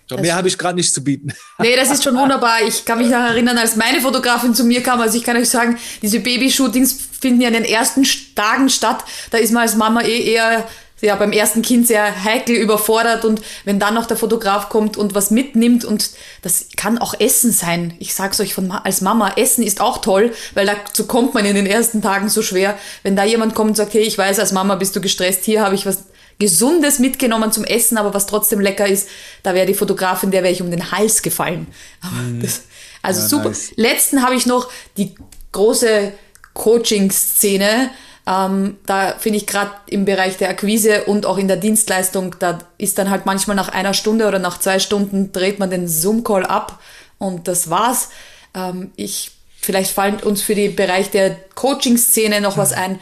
So, 0.08 0.16
mehr 0.16 0.34
habe 0.34 0.48
ich 0.48 0.58
gerade 0.58 0.74
nicht 0.74 0.92
zu 0.92 1.04
bieten. 1.04 1.32
Nee, 1.58 1.76
das 1.76 1.90
ist 1.90 2.02
schon 2.02 2.16
wunderbar. 2.16 2.62
Ich 2.66 2.84
kann 2.84 2.98
mich 2.98 3.08
noch 3.08 3.18
erinnern, 3.18 3.58
als 3.58 3.76
meine 3.76 4.00
Fotografin 4.00 4.54
zu 4.54 4.64
mir 4.64 4.82
kam. 4.82 5.00
Also 5.00 5.18
ich 5.18 5.24
kann 5.24 5.36
euch 5.36 5.48
sagen, 5.48 5.78
diese 6.02 6.20
Babyshootings 6.20 6.98
finden 7.20 7.40
ja 7.40 7.48
in 7.48 7.54
den 7.54 7.64
ersten 7.64 8.06
Tagen 8.34 8.68
statt. 8.70 9.04
Da 9.30 9.38
ist 9.38 9.52
man 9.52 9.62
als 9.62 9.76
Mama 9.76 10.02
eh 10.02 10.32
eher 10.32 10.66
ja, 11.00 11.14
beim 11.16 11.32
ersten 11.32 11.62
Kind 11.62 11.86
sehr 11.86 12.24
heikel 12.24 12.56
überfordert 12.56 13.24
und 13.24 13.40
wenn 13.64 13.78
dann 13.78 13.94
noch 13.94 14.06
der 14.06 14.16
Fotograf 14.16 14.68
kommt 14.68 14.96
und 14.96 15.14
was 15.14 15.30
mitnimmt 15.30 15.84
und 15.84 16.10
das 16.42 16.66
kann 16.76 16.98
auch 16.98 17.14
Essen 17.18 17.52
sein. 17.52 17.94
Ich 17.98 18.14
sag's 18.14 18.40
euch 18.40 18.54
von, 18.54 18.70
als 18.70 19.00
Mama, 19.00 19.32
Essen 19.36 19.62
ist 19.62 19.80
auch 19.80 19.98
toll, 19.98 20.32
weil 20.54 20.66
dazu 20.66 21.06
kommt 21.06 21.34
man 21.34 21.44
in 21.44 21.54
den 21.54 21.66
ersten 21.66 22.02
Tagen 22.02 22.28
so 22.28 22.42
schwer. 22.42 22.76
Wenn 23.02 23.16
da 23.16 23.24
jemand 23.24 23.54
kommt 23.54 23.70
und 23.70 23.76
sagt, 23.76 23.94
hey, 23.94 24.02
ich 24.02 24.18
weiß, 24.18 24.38
als 24.38 24.52
Mama 24.52 24.74
bist 24.74 24.96
du 24.96 25.00
gestresst, 25.00 25.44
hier 25.44 25.62
habe 25.62 25.74
ich 25.74 25.86
was 25.86 26.04
Gesundes 26.38 27.00
mitgenommen 27.00 27.50
zum 27.50 27.64
Essen, 27.64 27.98
aber 27.98 28.14
was 28.14 28.26
trotzdem 28.26 28.60
lecker 28.60 28.86
ist, 28.86 29.08
da 29.42 29.54
wäre 29.54 29.66
die 29.66 29.74
Fotografin, 29.74 30.30
der 30.30 30.44
wäre 30.44 30.52
ich 30.52 30.62
um 30.62 30.70
den 30.70 30.92
Hals 30.92 31.22
gefallen. 31.22 31.66
Mm. 32.02 32.40
Das, 32.40 32.62
also 33.02 33.20
ja, 33.20 33.28
super. 33.28 33.48
Nice. 33.48 33.72
Letzten 33.76 34.22
habe 34.22 34.34
ich 34.34 34.46
noch 34.46 34.70
die 34.96 35.14
große 35.52 36.12
Coaching-Szene. 36.54 37.90
Ähm, 38.28 38.76
da 38.84 39.14
finde 39.18 39.38
ich 39.38 39.46
gerade 39.46 39.70
im 39.86 40.04
Bereich 40.04 40.36
der 40.36 40.50
Akquise 40.50 41.04
und 41.04 41.24
auch 41.24 41.38
in 41.38 41.48
der 41.48 41.56
Dienstleistung, 41.56 42.36
da 42.38 42.58
ist 42.76 42.98
dann 42.98 43.08
halt 43.08 43.24
manchmal 43.24 43.56
nach 43.56 43.70
einer 43.70 43.94
Stunde 43.94 44.28
oder 44.28 44.38
nach 44.38 44.60
zwei 44.60 44.78
Stunden 44.80 45.32
dreht 45.32 45.58
man 45.58 45.70
den 45.70 45.88
Zoom-Call 45.88 46.44
ab 46.44 46.78
und 47.16 47.48
das 47.48 47.70
war's. 47.70 48.10
Ähm, 48.54 48.90
ich, 48.96 49.30
vielleicht 49.58 49.92
fallen 49.92 50.16
uns 50.16 50.42
für 50.42 50.54
den 50.54 50.76
Bereich 50.76 51.10
der 51.10 51.36
Coaching-Szene 51.54 52.42
noch 52.42 52.58
was 52.58 52.72
ein, 52.72 53.00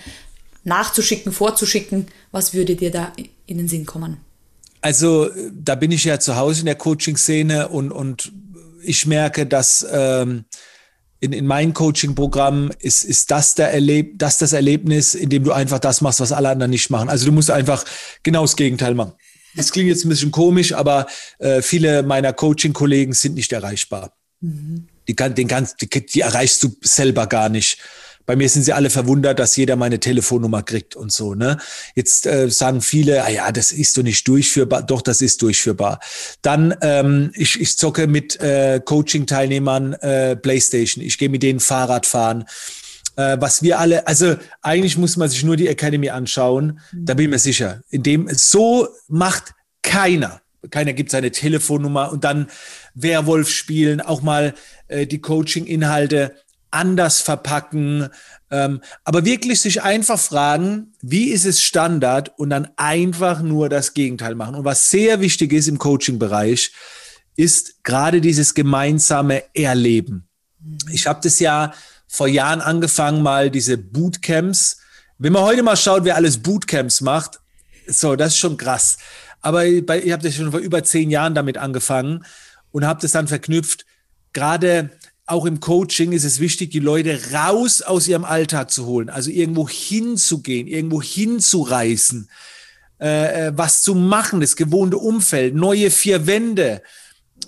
nachzuschicken, 0.62 1.32
vorzuschicken. 1.32 2.06
Was 2.30 2.54
würde 2.54 2.76
dir 2.76 2.92
da 2.92 3.12
in 3.46 3.58
den 3.58 3.66
Sinn 3.66 3.84
kommen? 3.84 4.18
Also 4.80 5.28
da 5.52 5.74
bin 5.74 5.90
ich 5.90 6.04
ja 6.04 6.20
zu 6.20 6.36
Hause 6.36 6.60
in 6.60 6.66
der 6.66 6.76
Coaching-Szene 6.76 7.66
und, 7.68 7.90
und 7.90 8.30
ich 8.80 9.06
merke, 9.06 9.44
dass 9.44 9.84
ähm, 9.90 10.44
in, 11.26 11.32
in 11.32 11.46
meinem 11.46 11.74
Coaching-Programm 11.74 12.70
ist, 12.78 13.04
ist 13.04 13.30
das, 13.30 13.54
der 13.54 13.72
Erleb 13.72 14.18
das 14.18 14.38
das 14.38 14.52
Erlebnis, 14.52 15.14
in 15.14 15.28
dem 15.28 15.44
du 15.44 15.52
einfach 15.52 15.80
das 15.80 16.00
machst, 16.00 16.20
was 16.20 16.32
alle 16.32 16.48
anderen 16.48 16.70
nicht 16.70 16.88
machen. 16.88 17.08
Also 17.08 17.26
du 17.26 17.32
musst 17.32 17.50
einfach 17.50 17.84
genau 18.22 18.42
das 18.42 18.56
Gegenteil 18.56 18.94
machen. 18.94 19.12
Das 19.56 19.72
klingt 19.72 19.88
jetzt 19.88 20.04
ein 20.04 20.08
bisschen 20.08 20.30
komisch, 20.30 20.72
aber 20.72 21.06
äh, 21.38 21.62
viele 21.62 22.02
meiner 22.02 22.32
Coaching-Kollegen 22.32 23.12
sind 23.12 23.34
nicht 23.34 23.52
erreichbar. 23.52 24.12
Mhm. 24.40 24.86
Die, 25.08 25.16
kann, 25.16 25.34
den 25.34 25.48
ganz, 25.48 25.74
die, 25.76 25.88
die 25.88 26.20
erreichst 26.20 26.62
du 26.62 26.76
selber 26.82 27.26
gar 27.26 27.48
nicht. 27.48 27.78
Bei 28.26 28.36
mir 28.36 28.48
sind 28.48 28.64
sie 28.64 28.72
alle 28.72 28.90
verwundert, 28.90 29.38
dass 29.38 29.56
jeder 29.56 29.76
meine 29.76 30.00
Telefonnummer 30.00 30.62
kriegt 30.62 30.96
und 30.96 31.12
so. 31.12 31.34
Ne? 31.34 31.58
Jetzt 31.94 32.26
äh, 32.26 32.50
sagen 32.50 32.80
viele, 32.82 33.24
ah 33.24 33.30
ja, 33.30 33.52
das 33.52 33.72
ist 33.72 33.96
doch 33.96 34.02
nicht 34.02 34.26
durchführbar. 34.26 34.82
Doch, 34.82 35.00
das 35.00 35.22
ist 35.22 35.40
durchführbar. 35.42 36.00
Dann, 36.42 36.74
ähm, 36.82 37.30
ich, 37.34 37.60
ich 37.60 37.78
zocke 37.78 38.06
mit 38.06 38.40
äh, 38.40 38.80
Coaching-Teilnehmern 38.84 39.94
äh, 39.94 40.36
Playstation. 40.36 41.04
Ich 41.04 41.18
gehe 41.18 41.28
mit 41.28 41.42
denen 41.42 41.60
Fahrrad 41.60 42.04
fahren. 42.04 42.44
Äh, 43.14 43.36
was 43.40 43.62
wir 43.62 43.78
alle, 43.78 44.06
also 44.06 44.36
eigentlich 44.60 44.98
muss 44.98 45.16
man 45.16 45.28
sich 45.28 45.44
nur 45.44 45.56
die 45.56 45.68
Academy 45.68 46.10
anschauen. 46.10 46.80
Da 46.92 47.14
bin 47.14 47.26
ich 47.26 47.30
mir 47.30 47.38
sicher. 47.38 47.80
In 47.90 48.02
dem 48.02 48.28
so 48.32 48.88
macht 49.08 49.54
keiner 49.82 50.40
keiner 50.70 50.92
gibt 50.92 51.10
seine 51.10 51.30
Telefonnummer 51.30 52.10
und 52.12 52.24
dann 52.24 52.48
Werwolf 52.94 53.48
spielen, 53.48 54.00
auch 54.00 54.22
mal 54.22 54.54
äh, 54.88 55.06
die 55.06 55.20
Coaching-Inhalte 55.20 56.34
anders 56.76 57.20
verpacken, 57.20 58.08
ähm, 58.50 58.80
aber 59.04 59.24
wirklich 59.24 59.60
sich 59.60 59.82
einfach 59.82 60.18
fragen, 60.18 60.92
wie 61.00 61.30
ist 61.30 61.46
es 61.46 61.62
Standard 61.62 62.38
und 62.38 62.50
dann 62.50 62.68
einfach 62.76 63.40
nur 63.40 63.68
das 63.68 63.94
Gegenteil 63.94 64.34
machen. 64.34 64.54
Und 64.54 64.64
was 64.64 64.90
sehr 64.90 65.20
wichtig 65.20 65.52
ist 65.52 65.66
im 65.66 65.78
Coaching-Bereich, 65.78 66.72
ist 67.36 67.82
gerade 67.82 68.20
dieses 68.20 68.54
gemeinsame 68.54 69.42
Erleben. 69.54 70.28
Ich 70.90 71.06
habe 71.06 71.20
das 71.22 71.38
ja 71.38 71.72
vor 72.06 72.28
Jahren 72.28 72.60
angefangen, 72.60 73.22
mal 73.22 73.50
diese 73.50 73.78
Bootcamps. 73.78 74.78
Wenn 75.18 75.32
man 75.32 75.42
heute 75.42 75.62
mal 75.62 75.76
schaut, 75.76 76.04
wer 76.04 76.16
alles 76.16 76.38
Bootcamps 76.38 77.00
macht, 77.00 77.40
so, 77.86 78.16
das 78.16 78.34
ist 78.34 78.38
schon 78.38 78.56
krass. 78.56 78.98
Aber 79.40 79.64
ich 79.64 79.88
habe 79.88 80.22
das 80.22 80.34
schon 80.34 80.50
vor 80.50 80.60
über 80.60 80.82
zehn 80.82 81.10
Jahren 81.10 81.34
damit 81.34 81.58
angefangen 81.58 82.24
und 82.72 82.86
habe 82.86 83.00
das 83.00 83.12
dann 83.12 83.28
verknüpft. 83.28 83.86
Gerade 84.32 84.90
auch 85.26 85.44
im 85.44 85.58
Coaching 85.60 86.12
ist 86.12 86.24
es 86.24 86.38
wichtig, 86.38 86.70
die 86.70 86.78
Leute 86.78 87.32
raus 87.32 87.82
aus 87.82 88.06
ihrem 88.06 88.24
Alltag 88.24 88.70
zu 88.70 88.86
holen, 88.86 89.10
also 89.10 89.30
irgendwo 89.30 89.68
hinzugehen, 89.68 90.68
irgendwo 90.68 91.02
hinzureißen, 91.02 92.30
äh, 93.00 93.48
äh, 93.48 93.52
was 93.54 93.82
zu 93.82 93.96
machen, 93.96 94.40
das 94.40 94.54
gewohnte 94.54 94.98
Umfeld, 94.98 95.54
neue 95.54 95.90
vier 95.90 96.26
Wände, 96.28 96.80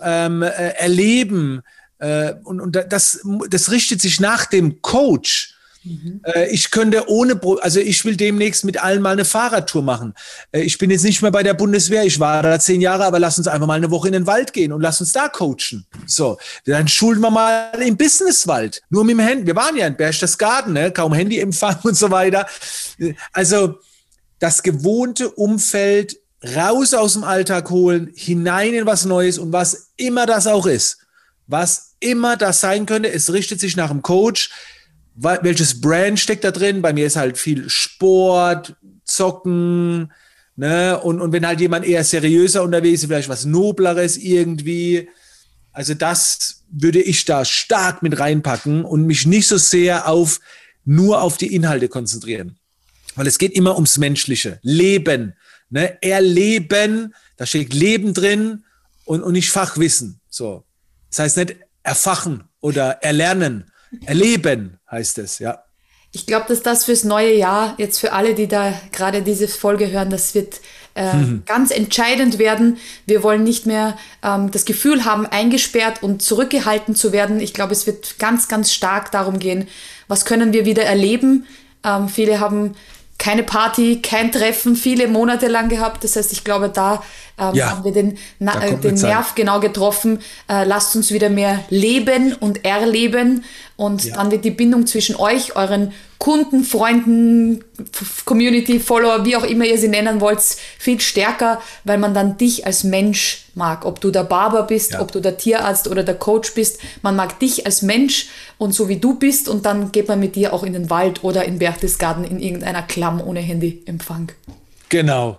ähm, 0.03 0.43
äh, 0.43 0.47
erleben. 0.49 1.63
Äh, 1.99 2.35
und 2.45 2.61
und 2.61 2.77
das, 2.89 3.21
das 3.49 3.71
richtet 3.71 4.01
sich 4.01 4.21
nach 4.21 4.47
dem 4.47 4.83
Coach. 4.83 5.55
Mhm. 5.89 6.21
Äh, 6.25 6.51
ich 6.51 6.71
könnte 6.71 7.09
ohne, 7.09 7.41
also 7.61 7.81
ich 7.81 8.05
will 8.05 8.17
demnächst 8.17 8.65
mit 8.65 8.83
allen 8.83 9.01
mal 9.01 9.13
eine 9.13 9.25
Fahrradtour 9.25 9.83
machen. 9.83 10.15
Äh, 10.53 10.61
ich 10.61 10.77
bin 10.79 10.91
jetzt 10.91 11.05
nicht 11.05 11.23
mehr 11.23 11.31
bei 11.31 11.43
der 11.43 11.55
Bundeswehr, 11.55 12.05
ich 12.05 12.21
war 12.21 12.43
da 12.43 12.61
zehn 12.61 12.81
Jahre, 12.81 13.05
aber 13.05 13.19
lass 13.19 13.39
uns 13.39 13.49
einfach 13.49 13.67
mal 13.67 13.75
eine 13.75 13.91
Woche 13.91 14.09
in 14.09 14.13
den 14.13 14.27
Wald 14.27 14.53
gehen 14.53 14.73
und 14.73 14.83
lass 14.83 15.01
uns 15.01 15.13
da 15.13 15.29
coachen. 15.29 15.87
So, 16.07 16.39
dann 16.67 16.89
schulen 16.89 17.21
wir 17.21 17.31
mal 17.31 17.71
im 17.81 17.97
Businesswald, 17.97 18.83
nur 18.91 19.05
mit 19.05 19.15
dem 19.15 19.21
Handy. 19.21 19.47
Wir 19.47 19.57
waren 19.57 19.77
ja 19.77 19.87
in 19.87 19.97
Berchtesgaden, 19.97 20.75
ne? 20.75 20.91
kaum 20.91 21.15
Handyempfang 21.15 21.79
und 21.83 21.97
so 21.97 22.11
weiter. 22.11 22.47
Also 23.33 23.79
das 24.39 24.63
gewohnte 24.63 25.31
Umfeld 25.31 26.19
raus 26.55 26.95
aus 26.95 27.15
dem 27.15 27.25
Alltag 27.25 27.71
holen, 27.71 28.13
hinein 28.15 28.75
in 28.75 28.87
was 28.87 29.05
Neues 29.05 29.39
und 29.39 29.53
was 29.53 29.91
immer 29.97 30.27
das 30.27 30.47
auch 30.47 30.67
ist, 30.67 30.99
was 31.47 31.95
immer 32.01 32.37
das 32.37 32.61
sein 32.61 32.87
könnte, 32.87 33.11
es 33.13 33.33
richtet 33.33 33.59
sich 33.61 33.77
nach 33.77 33.89
dem 33.89 34.03
Coach 34.03 34.51
welches 35.21 35.81
Brand 35.81 36.21
steckt 36.21 36.45
da 36.45 36.51
drin? 36.51 36.83
Bei 36.83 36.93
mir 36.93 37.07
ist 37.07 37.17
halt 37.17 37.39
viel 37.39 37.69
Sport, 37.69 38.77
Zocken, 39.05 40.13
ne? 40.57 41.01
Und, 41.01 41.21
und 41.21 41.33
wenn 41.33 41.47
halt 41.47 41.61
jemand 41.61 41.87
eher 41.87 42.05
seriöser 42.05 42.63
unterwegs 42.63 43.03
ist, 43.03 43.09
vielleicht 43.09 43.29
was 43.29 43.45
Nobleres 43.45 44.17
irgendwie. 44.17 45.09
Also 45.73 45.95
das 45.95 46.65
würde 46.71 47.01
ich 47.01 47.25
da 47.25 47.45
stark 47.45 48.03
mit 48.03 48.19
reinpacken 48.19 48.85
und 48.85 49.07
mich 49.07 49.27
nicht 49.27 49.49
so 49.49 49.57
sehr 49.57 50.09
auf 50.09 50.41
nur 50.85 51.23
auf 51.23 51.37
die 51.37 51.55
Inhalte 51.55 51.89
konzentrieren. 51.89 52.57
Weil 53.15 53.27
es 53.27 53.39
geht 53.39 53.53
immer 53.53 53.75
ums 53.75 53.99
Menschliche. 53.99 54.59
Leben. 54.63 55.35
Ne? 55.71 56.01
Erleben, 56.03 57.15
da 57.37 57.47
steht 57.47 57.75
Leben 57.75 58.15
drin 58.15 58.65
und, 59.05 59.23
und 59.23 59.33
nicht 59.33 59.51
Fachwissen. 59.51 60.21
So. 60.31 60.65
Das 61.11 61.19
heißt 61.21 61.37
nicht 61.39 61.57
erfachen 61.83 62.45
oder 62.61 63.03
erlernen, 63.03 63.71
Erleben 64.05 64.79
heißt 64.91 65.19
es, 65.19 65.39
ja. 65.39 65.63
Ich 66.13 66.27
glaube, 66.27 66.47
dass 66.49 66.63
das 66.63 66.87
fürs 66.87 67.05
neue 67.05 67.35
Jahr, 67.35 67.75
jetzt 67.77 67.99
für 67.99 68.13
alle, 68.13 68.35
die 68.35 68.49
da 68.49 68.73
gerade 68.93 69.23
diese 69.23 69.47
Folge 69.47 69.91
hören, 69.91 70.09
das 70.09 70.35
wird 70.35 70.61
äh, 70.95 71.15
mhm. 71.15 71.43
ganz 71.45 71.71
entscheidend 71.71 72.39
werden. 72.39 72.79
Wir 73.07 73.23
wollen 73.23 73.45
nicht 73.45 73.67
mehr 73.67 73.97
ähm, 74.23 74.51
das 74.51 74.65
Gefühl 74.65 75.05
haben, 75.05 75.27
eingesperrt 75.27 76.03
und 76.03 76.23
zurückgehalten 76.23 76.95
zu 76.95 77.13
werden. 77.13 77.41
Ich 77.41 77.53
glaube, 77.53 77.73
es 77.73 77.87
wird 77.87 78.19
ganz, 78.19 78.49
ganz 78.49 78.73
stark 78.73 79.13
darum 79.13 79.39
gehen, 79.39 79.69
was 80.09 80.25
können 80.25 80.53
wir 80.53 80.65
wieder 80.65 80.85
erleben. 80.85 81.47
Ähm, 81.85 82.09
viele 82.09 82.41
haben 82.41 82.75
keine 83.19 83.43
Party, 83.43 84.01
kein 84.01 84.33
Treffen, 84.33 84.77
viele 84.77 85.09
Monate 85.09 85.49
lang 85.49 85.69
gehabt. 85.69 86.05
Das 86.05 86.17
heißt, 86.17 86.33
ich 86.33 86.43
glaube, 86.43 86.69
da 86.69 87.03
ähm, 87.39 87.55
ja, 87.55 87.71
haben 87.71 87.85
wir 87.85 87.93
den, 87.93 88.19
Na 88.39 88.63
äh, 88.63 88.77
den 88.77 88.95
Nerv 88.95 89.35
genau 89.35 89.61
getroffen. 89.61 90.21
Äh, 90.49 90.65
lasst 90.65 90.95
uns 90.97 91.13
wieder 91.13 91.31
mehr 91.31 91.61
leben 91.71 92.35
und 92.35 92.65
erleben. 92.65 93.45
Und 93.77 94.05
ja. 94.05 94.17
dann 94.17 94.31
wird 94.31 94.45
die 94.45 94.51
Bindung 94.51 94.87
zwischen 94.87 95.17
euch, 95.17 95.57
euren 95.57 95.93
Kunden, 96.19 96.65
Freunden, 96.65 97.65
Community, 98.25 98.81
Follower, 98.81 99.25
wie 99.25 99.37
auch 99.37 99.45
immer 99.45 99.65
ihr 99.67 99.79
sie 99.79 99.87
nennen 99.87 100.21
wollt, 100.21 100.41
viel 100.41 101.01
stärker, 101.01 101.63
weil 101.85 101.97
man 101.97 102.13
dann 102.13 102.37
dich 102.37 102.67
als 102.67 102.83
Mensch 102.83 103.47
mag. 103.55 103.87
Ob 103.87 104.01
du 104.01 104.11
der 104.11 104.25
Barber 104.25 104.65
bist, 104.65 104.95
ja. 104.95 105.01
ob 105.01 105.13
du 105.13 105.21
der 105.21 105.37
Tierarzt 105.37 105.87
oder 105.87 106.03
der 106.03 106.17
Coach 106.17 106.55
bist, 106.55 106.81
man 107.03 107.15
mag 107.15 107.39
dich 107.39 107.67
als 107.67 107.83
Mensch 107.83 108.29
und 108.59 108.75
so 108.75 108.89
wie 108.89 108.97
du 108.97 109.15
bist 109.15 109.49
und 109.49 109.65
dann 109.65 109.93
geht 109.93 110.09
man 110.09 110.19
mit 110.19 110.35
dir 110.35 110.53
auch 110.53 110.65
in 110.65 110.73
den 110.73 110.91
Wald 110.91 111.23
oder 111.23 111.45
in 111.45 111.61
Berchtesgaden 111.61 112.25
in 112.25 112.41
irgendeiner 112.41 112.83
Klamm 112.83 113.21
ohne 113.21 113.41
Handyempfang. 113.41 114.33
Genau. 114.89 115.39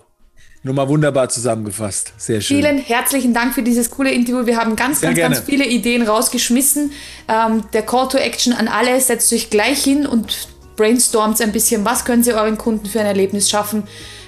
Nur 0.62 0.74
mal 0.74 0.88
wunderbar 0.88 1.28
zusammengefasst. 1.30 2.12
Sehr 2.18 2.40
schön. 2.40 2.58
Vielen 2.58 2.78
herzlichen 2.78 3.32
Dank 3.32 3.54
für 3.54 3.62
dieses 3.62 3.90
coole 3.90 4.12
Interview. 4.12 4.44
Wir 4.44 4.58
haben 4.58 4.76
ganz, 4.76 5.00
ganz, 5.00 5.18
ganz 5.18 5.40
viele 5.40 5.66
Ideen 5.66 6.02
rausgeschmissen. 6.02 6.92
Ähm, 7.28 7.64
der 7.72 7.82
Call 7.82 8.08
to 8.08 8.18
Action 8.18 8.52
an 8.52 8.68
alle, 8.68 9.00
setzt 9.00 9.32
euch 9.32 9.48
gleich 9.48 9.82
hin 9.82 10.06
und 10.06 10.48
brainstormt 10.76 11.40
ein 11.40 11.52
bisschen, 11.52 11.84
was 11.84 12.04
können 12.04 12.22
Sie 12.22 12.34
euren 12.34 12.58
Kunden 12.58 12.86
für 12.86 13.00
ein 13.00 13.06
Erlebnis 13.06 13.48
schaffen. 13.48 13.84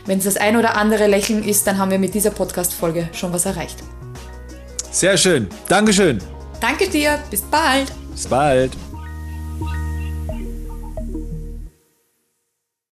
Wenn 0.06 0.18
es 0.18 0.24
das 0.24 0.36
ein 0.36 0.56
oder 0.56 0.76
andere 0.76 1.06
Lächeln 1.06 1.44
ist, 1.44 1.66
dann 1.66 1.78
haben 1.78 1.90
wir 1.90 1.98
mit 1.98 2.14
dieser 2.14 2.30
Podcast-Folge 2.30 3.10
schon 3.12 3.32
was 3.32 3.44
erreicht. 3.44 3.78
Sehr 4.90 5.16
schön. 5.16 5.48
Dankeschön. 5.68 6.18
Danke 6.60 6.88
dir. 6.88 7.18
Bis 7.30 7.42
bald. 7.42 7.92
Bis 8.12 8.26
bald. 8.26 8.72